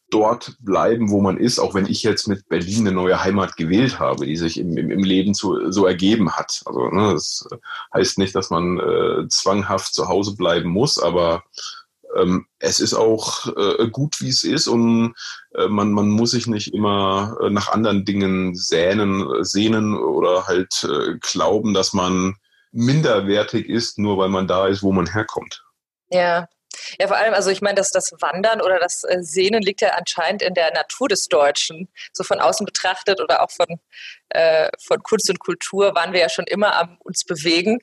dort 0.09 0.55
bleiben, 0.59 1.09
wo 1.11 1.21
man 1.21 1.37
ist, 1.37 1.59
auch 1.59 1.75
wenn 1.75 1.85
ich 1.85 2.03
jetzt 2.03 2.27
mit 2.27 2.47
Berlin 2.49 2.87
eine 2.87 2.95
neue 2.95 3.23
Heimat 3.23 3.57
gewählt 3.57 3.99
habe, 3.99 4.25
die 4.25 4.37
sich 4.37 4.59
im, 4.59 4.75
im, 4.77 4.91
im 4.91 5.03
Leben 5.03 5.33
zu, 5.33 5.71
so 5.71 5.85
ergeben 5.85 6.31
hat. 6.31 6.61
Also 6.65 6.87
ne, 6.89 7.13
das 7.13 7.47
heißt 7.93 8.17
nicht, 8.17 8.35
dass 8.35 8.49
man 8.49 8.79
äh, 8.79 9.27
zwanghaft 9.29 9.93
zu 9.93 10.07
Hause 10.07 10.35
bleiben 10.35 10.69
muss, 10.69 10.97
aber 10.97 11.43
ähm, 12.15 12.47
es 12.57 12.79
ist 12.79 12.93
auch 12.93 13.47
äh, 13.55 13.87
gut, 13.89 14.19
wie 14.21 14.29
es 14.29 14.43
ist 14.43 14.67
und 14.67 15.13
äh, 15.53 15.67
man, 15.67 15.91
man 15.91 16.09
muss 16.09 16.31
sich 16.31 16.47
nicht 16.47 16.73
immer 16.73 17.37
äh, 17.41 17.49
nach 17.49 17.71
anderen 17.71 18.03
Dingen 18.03 18.55
sehnen, 18.55 19.43
sehnen 19.43 19.95
oder 19.95 20.47
halt 20.47 20.87
äh, 20.89 21.17
glauben, 21.19 21.73
dass 21.73 21.93
man 21.93 22.35
minderwertig 22.71 23.67
ist, 23.67 23.99
nur 23.99 24.17
weil 24.17 24.29
man 24.29 24.47
da 24.47 24.67
ist, 24.67 24.81
wo 24.81 24.91
man 24.91 25.11
herkommt. 25.11 25.63
Ja, 26.09 26.47
ja, 26.99 27.07
vor 27.07 27.17
allem, 27.17 27.33
also 27.33 27.49
ich 27.49 27.61
meine, 27.61 27.75
dass 27.75 27.91
das 27.91 28.11
Wandern 28.19 28.61
oder 28.61 28.79
das 28.79 29.03
äh, 29.03 29.17
Sehnen 29.21 29.61
liegt 29.61 29.81
ja 29.81 29.89
anscheinend 29.89 30.41
in 30.41 30.53
der 30.53 30.71
Natur 30.73 31.07
des 31.07 31.27
Deutschen. 31.27 31.89
So 32.13 32.23
von 32.23 32.39
außen 32.39 32.65
betrachtet 32.65 33.21
oder 33.21 33.43
auch 33.43 33.51
von, 33.51 33.79
äh, 34.29 34.69
von 34.85 35.01
Kunst 35.03 35.29
und 35.29 35.39
Kultur 35.39 35.95
waren 35.95 36.13
wir 36.13 36.21
ja 36.21 36.29
schon 36.29 36.45
immer 36.45 36.75
am 36.77 36.97
uns 37.03 37.25
bewegen. 37.25 37.79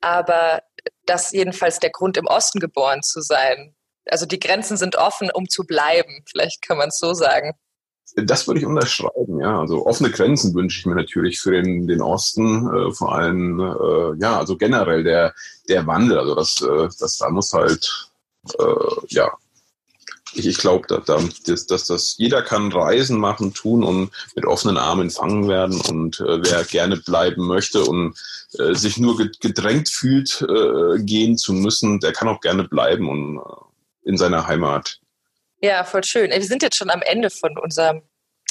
Aber 0.00 0.62
das 1.06 1.32
jedenfalls 1.32 1.78
der 1.78 1.90
Grund, 1.90 2.16
im 2.16 2.26
Osten 2.26 2.60
geboren 2.60 3.02
zu 3.02 3.20
sein. 3.22 3.74
Also 4.10 4.26
die 4.26 4.40
Grenzen 4.40 4.76
sind 4.76 4.96
offen, 4.96 5.30
um 5.30 5.48
zu 5.48 5.64
bleiben. 5.64 6.24
Vielleicht 6.30 6.62
kann 6.62 6.78
man 6.78 6.88
es 6.88 6.98
so 6.98 7.14
sagen. 7.14 7.54
Das 8.16 8.46
würde 8.46 8.60
ich 8.60 8.66
unterschreiben, 8.66 9.40
ja. 9.40 9.60
Also 9.60 9.86
offene 9.86 10.10
Grenzen 10.10 10.54
wünsche 10.54 10.78
ich 10.78 10.86
mir 10.86 10.94
natürlich 10.94 11.40
für 11.40 11.50
den, 11.50 11.88
den 11.88 12.00
Osten, 12.00 12.68
äh, 12.72 12.92
vor 12.92 13.14
allem, 13.14 13.58
äh, 13.60 14.20
ja, 14.20 14.38
also 14.38 14.56
generell 14.56 15.02
der, 15.02 15.34
der 15.68 15.86
Wandel. 15.86 16.18
Also 16.18 16.34
das, 16.34 16.62
äh, 16.62 16.88
das 17.00 17.18
da 17.18 17.30
muss 17.30 17.52
halt 17.52 18.10
äh, 18.58 19.06
ja, 19.08 19.32
ich, 20.34 20.46
ich 20.46 20.58
glaube, 20.58 20.86
dass, 20.88 21.04
dass, 21.44 21.66
dass 21.66 21.86
das 21.86 22.16
jeder 22.18 22.42
kann 22.42 22.72
Reisen 22.72 23.18
machen, 23.18 23.54
tun 23.54 23.84
und 23.84 24.10
mit 24.34 24.44
offenen 24.46 24.76
Armen 24.76 25.02
empfangen 25.02 25.48
werden. 25.48 25.80
Und 25.80 26.20
äh, 26.20 26.42
wer 26.42 26.64
gerne 26.64 26.96
bleiben 26.96 27.46
möchte 27.46 27.84
und 27.84 28.14
äh, 28.58 28.74
sich 28.74 28.98
nur 28.98 29.16
gedrängt 29.16 29.88
fühlt, 29.88 30.42
äh, 30.42 30.98
gehen 31.02 31.36
zu 31.36 31.52
müssen, 31.52 32.00
der 32.00 32.12
kann 32.12 32.28
auch 32.28 32.40
gerne 32.40 32.64
bleiben 32.64 33.08
und 33.08 33.38
äh, 33.38 34.10
in 34.10 34.16
seiner 34.16 34.46
Heimat. 34.46 35.00
Ja, 35.64 35.82
voll 35.82 36.04
schön. 36.04 36.30
Wir 36.30 36.42
sind 36.42 36.62
jetzt 36.62 36.76
schon 36.76 36.90
am 36.90 37.00
Ende 37.00 37.30
von 37.30 37.56
unserem 37.56 38.02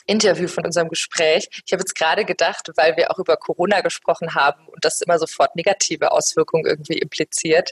Interview, 0.07 0.47
von 0.47 0.65
unserem 0.65 0.89
Gespräch. 0.89 1.47
Ich 1.63 1.71
habe 1.71 1.81
jetzt 1.81 1.93
gerade 1.93 2.25
gedacht, 2.25 2.71
weil 2.75 2.97
wir 2.97 3.11
auch 3.11 3.19
über 3.19 3.37
Corona 3.37 3.81
gesprochen 3.81 4.33
haben 4.33 4.67
und 4.67 4.83
das 4.83 4.99
immer 4.99 5.19
sofort 5.19 5.55
negative 5.55 6.11
Auswirkungen 6.11 6.65
irgendwie 6.65 6.97
impliziert 6.97 7.69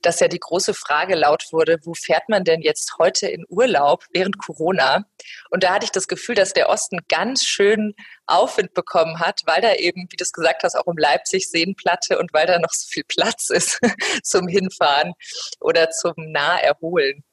dass 0.00 0.20
ja 0.20 0.28
die 0.28 0.38
große 0.38 0.74
Frage 0.74 1.16
laut 1.16 1.46
wurde, 1.50 1.80
wo 1.82 1.92
fährt 1.94 2.28
man 2.28 2.44
denn 2.44 2.62
jetzt 2.62 2.98
heute 2.98 3.26
in 3.26 3.44
Urlaub 3.48 4.04
während 4.12 4.38
Corona? 4.38 5.06
Und 5.50 5.64
da 5.64 5.74
hatte 5.74 5.84
ich 5.84 5.90
das 5.90 6.06
Gefühl, 6.06 6.36
dass 6.36 6.52
der 6.52 6.68
Osten 6.68 7.00
ganz 7.08 7.44
schön 7.44 7.96
Aufwind 8.26 8.74
bekommen 8.74 9.18
hat, 9.18 9.40
weil 9.46 9.60
da 9.60 9.74
eben, 9.74 10.06
wie 10.08 10.16
du 10.16 10.22
es 10.22 10.32
gesagt 10.32 10.62
hast, 10.62 10.76
auch 10.76 10.86
um 10.86 10.96
Leipzig 10.96 11.50
Seenplatte 11.50 12.16
und 12.20 12.32
weil 12.32 12.46
da 12.46 12.60
noch 12.60 12.72
so 12.72 12.86
viel 12.88 13.02
Platz 13.02 13.50
ist 13.50 13.80
zum 14.22 14.46
Hinfahren 14.46 15.14
oder 15.60 15.90
zum 15.90 16.14
Naherholen. 16.16 17.24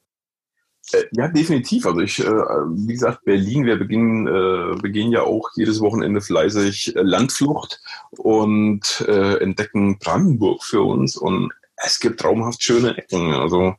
Äh, 0.91 1.03
ja, 1.11 1.27
definitiv. 1.27 1.85
Also 1.85 2.01
ich, 2.01 2.19
äh, 2.19 2.25
wie 2.25 2.93
gesagt, 2.93 3.23
Berlin, 3.25 3.65
wir 3.65 3.77
beginnen, 3.77 4.27
äh, 4.27 4.81
begehen 4.81 5.11
ja 5.11 5.23
auch 5.23 5.49
jedes 5.55 5.79
Wochenende 5.79 6.21
fleißig 6.21 6.93
Landflucht 6.95 7.81
und 8.11 9.01
entdecken 9.01 9.97
Brandenburg 9.99 10.63
für 10.63 10.81
uns. 10.81 11.15
Und 11.17 11.51
es 11.77 11.99
gibt 11.99 12.19
traumhaft 12.19 12.63
schöne 12.63 12.97
Ecken. 12.97 13.33
Also 13.33 13.75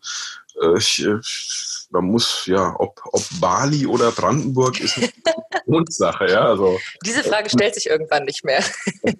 äh, 0.60 0.78
ich, 0.78 1.06
man 1.90 2.04
muss 2.04 2.46
ja, 2.46 2.74
ob, 2.78 3.00
ob 3.12 3.22
Bali 3.40 3.86
oder 3.86 4.10
Brandenburg 4.10 4.80
ist 4.80 4.96
eine 4.98 5.10
Grundsache, 5.66 6.30
ja. 6.30 6.42
Also, 6.42 6.78
Diese 7.04 7.22
Frage 7.22 7.50
stellt 7.50 7.74
sich 7.74 7.86
irgendwann 7.86 8.24
nicht 8.24 8.44
mehr. 8.44 8.62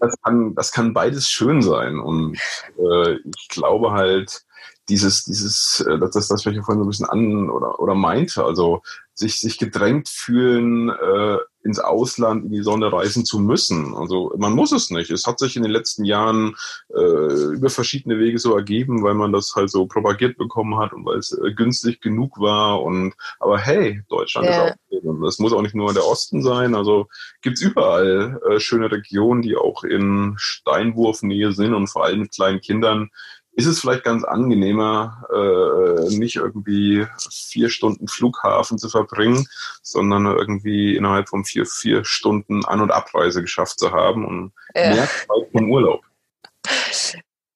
das, 0.01 0.15
kann, 0.23 0.55
das 0.55 0.73
kann 0.73 0.93
beides 0.93 1.29
schön 1.31 1.63
sein. 1.63 1.99
Und 1.99 2.39
äh, 2.79 3.15
ich 3.15 3.49
glaube 3.49 3.93
halt, 3.93 4.45
dieses, 4.89 5.25
dieses, 5.25 5.85
äh, 5.89 5.99
das, 5.99 6.11
das, 6.11 6.29
das, 6.29 6.47
was 6.47 6.55
ich 6.55 6.63
vorhin 6.65 6.81
so 6.81 6.85
ein 6.85 6.89
bisschen 6.89 7.09
an 7.09 7.51
oder, 7.51 7.79
oder 7.81 7.95
meinte, 7.95 8.45
also 8.45 8.83
sich, 9.15 9.39
sich 9.41 9.59
gedrängt 9.59 10.09
fühlen, 10.09 10.91
äh, 10.91 11.39
ins 11.63 11.79
Ausland 11.79 12.45
in 12.45 12.51
die 12.51 12.63
Sonne 12.63 12.93
reisen 12.93 13.25
zu 13.25 13.39
müssen. 13.39 13.95
Also 13.95 14.33
man 14.37 14.53
muss 14.53 14.73
es 14.73 14.91
nicht. 14.91 15.11
Es 15.11 15.27
hat 15.27 15.39
sich 15.39 15.57
in 15.57 15.63
den 15.63 15.73
letzten 15.73 16.05
Jahren 16.05 16.57
äh, 16.95 17.55
über 17.55 17.71
verschiedene 17.71 18.19
Wege 18.19 18.39
so 18.39 18.55
ergeben, 18.55 19.03
weil 19.03 19.15
man 19.15 19.33
das 19.33 19.55
halt 19.57 19.71
so 19.71 19.87
propagiert 19.87 20.37
bekommen 20.37 20.79
hat 20.79 20.93
und 20.93 21.07
weil 21.07 21.19
es 21.19 21.33
äh, 21.33 21.53
günstig 21.53 22.03
genug 22.03 22.39
war. 22.39 22.83
Und 22.83 23.15
aber 23.41 23.59
hey, 23.59 24.03
Deutschland 24.09 24.49
ja. 24.49 24.67
ist 24.67 24.73
auch 24.73 24.77
und 25.05 25.23
das 25.23 25.39
muss 25.39 25.53
auch 25.53 25.63
nicht 25.63 25.75
nur 25.75 25.93
der 25.93 26.07
Osten 26.07 26.43
sein. 26.43 26.75
Also 26.75 27.09
gibt's 27.43 27.63
überall 27.63 28.41
äh, 28.49 28.61
schöne 28.61 28.91
Regionen, 28.91 29.43
die 29.43 29.57
auch 29.57 29.85
in 29.85 30.35
Steinwurfnähe 30.37 31.53
sind 31.53 31.75
und 31.75 31.89
vor 31.89 32.05
allem 32.05 32.21
mit 32.21 32.35
kleinen 32.35 32.61
Kindern 32.61 33.11
ist 33.57 33.67
es 33.67 33.81
vielleicht 33.81 34.05
ganz 34.05 34.25
angenehmer, 34.25 35.25
äh, 35.33 36.17
nicht 36.17 36.37
irgendwie 36.37 37.07
vier 37.31 37.71
Stunden 37.71 38.09
Flughafen 38.09 38.79
zu 38.79 38.89
verbringen, 38.89 39.47
sondern 39.83 40.27
irgendwie 40.27 40.97
innerhalb 40.97 41.29
von 41.29 41.45
vier, 41.45 41.67
vier 41.67 42.05
Stunden 42.05 42.65
An- 42.65 42.81
und 42.81 42.91
Abreise 42.91 43.43
geschafft 43.43 43.79
zu 43.79 43.93
haben 43.93 44.25
und 44.25 44.53
ja. 44.75 44.91
mehr 44.91 45.07
Zeit 45.07 45.51
vom 45.53 45.71
Urlaub. 45.71 46.05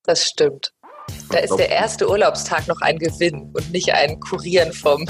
Das 0.04 0.24
stimmt. 0.24 0.72
Da 1.30 1.38
ist 1.38 1.56
der 1.56 1.68
erste 1.68 2.08
Urlaubstag 2.08 2.66
noch 2.68 2.80
ein 2.80 2.98
Gewinn 2.98 3.50
und 3.52 3.70
nicht 3.70 3.92
ein 3.92 4.18
Kurieren 4.20 4.72
vom, 4.72 5.06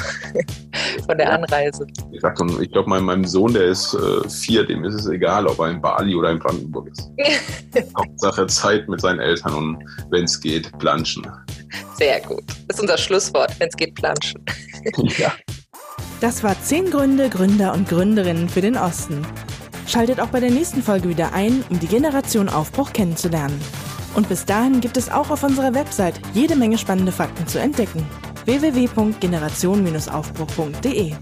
von 1.06 1.16
der 1.16 1.32
Anreise. 1.32 1.86
Ich, 2.10 2.22
ich 2.60 2.72
glaube, 2.72 2.88
mein, 2.88 3.04
meinem 3.04 3.24
Sohn, 3.24 3.54
der 3.54 3.66
ist 3.66 3.94
äh, 3.94 4.28
vier, 4.28 4.66
dem 4.66 4.84
ist 4.84 4.94
es 4.94 5.06
egal, 5.06 5.46
ob 5.46 5.58
er 5.60 5.70
in 5.70 5.80
Bali 5.80 6.14
oder 6.14 6.30
in 6.30 6.38
Brandenburg 6.38 6.88
ist. 6.88 7.10
Hauptsache 7.96 8.46
Zeit 8.48 8.88
mit 8.88 9.00
seinen 9.00 9.20
Eltern 9.20 9.54
und 9.54 9.84
wenn 10.10 10.24
es 10.24 10.40
geht, 10.40 10.76
planschen. 10.78 11.26
Sehr 11.96 12.20
gut. 12.20 12.44
Das 12.66 12.76
ist 12.76 12.80
unser 12.82 12.98
Schlusswort, 12.98 13.58
wenn 13.60 13.68
es 13.68 13.76
geht, 13.76 13.94
planschen. 13.94 14.44
ja. 15.18 15.32
Das 16.20 16.42
war 16.42 16.60
zehn 16.62 16.90
Gründe, 16.90 17.28
Gründer 17.30 17.74
und 17.74 17.88
Gründerinnen 17.88 18.48
für 18.48 18.60
den 18.60 18.76
Osten. 18.76 19.24
Schaltet 19.86 20.20
auch 20.20 20.28
bei 20.28 20.40
der 20.40 20.50
nächsten 20.50 20.82
Folge 20.82 21.08
wieder 21.08 21.32
ein, 21.32 21.64
um 21.70 21.78
die 21.78 21.86
Generation 21.86 22.48
Aufbruch 22.48 22.92
kennenzulernen. 22.92 23.58
Und 24.18 24.28
bis 24.28 24.44
dahin 24.44 24.80
gibt 24.80 24.96
es 24.96 25.12
auch 25.12 25.30
auf 25.30 25.44
unserer 25.44 25.74
Website 25.74 26.20
jede 26.34 26.56
Menge 26.56 26.76
spannende 26.76 27.12
Fakten 27.12 27.46
zu 27.46 27.60
entdecken. 27.60 28.04
www.generation-aufbruch.de 28.46 31.12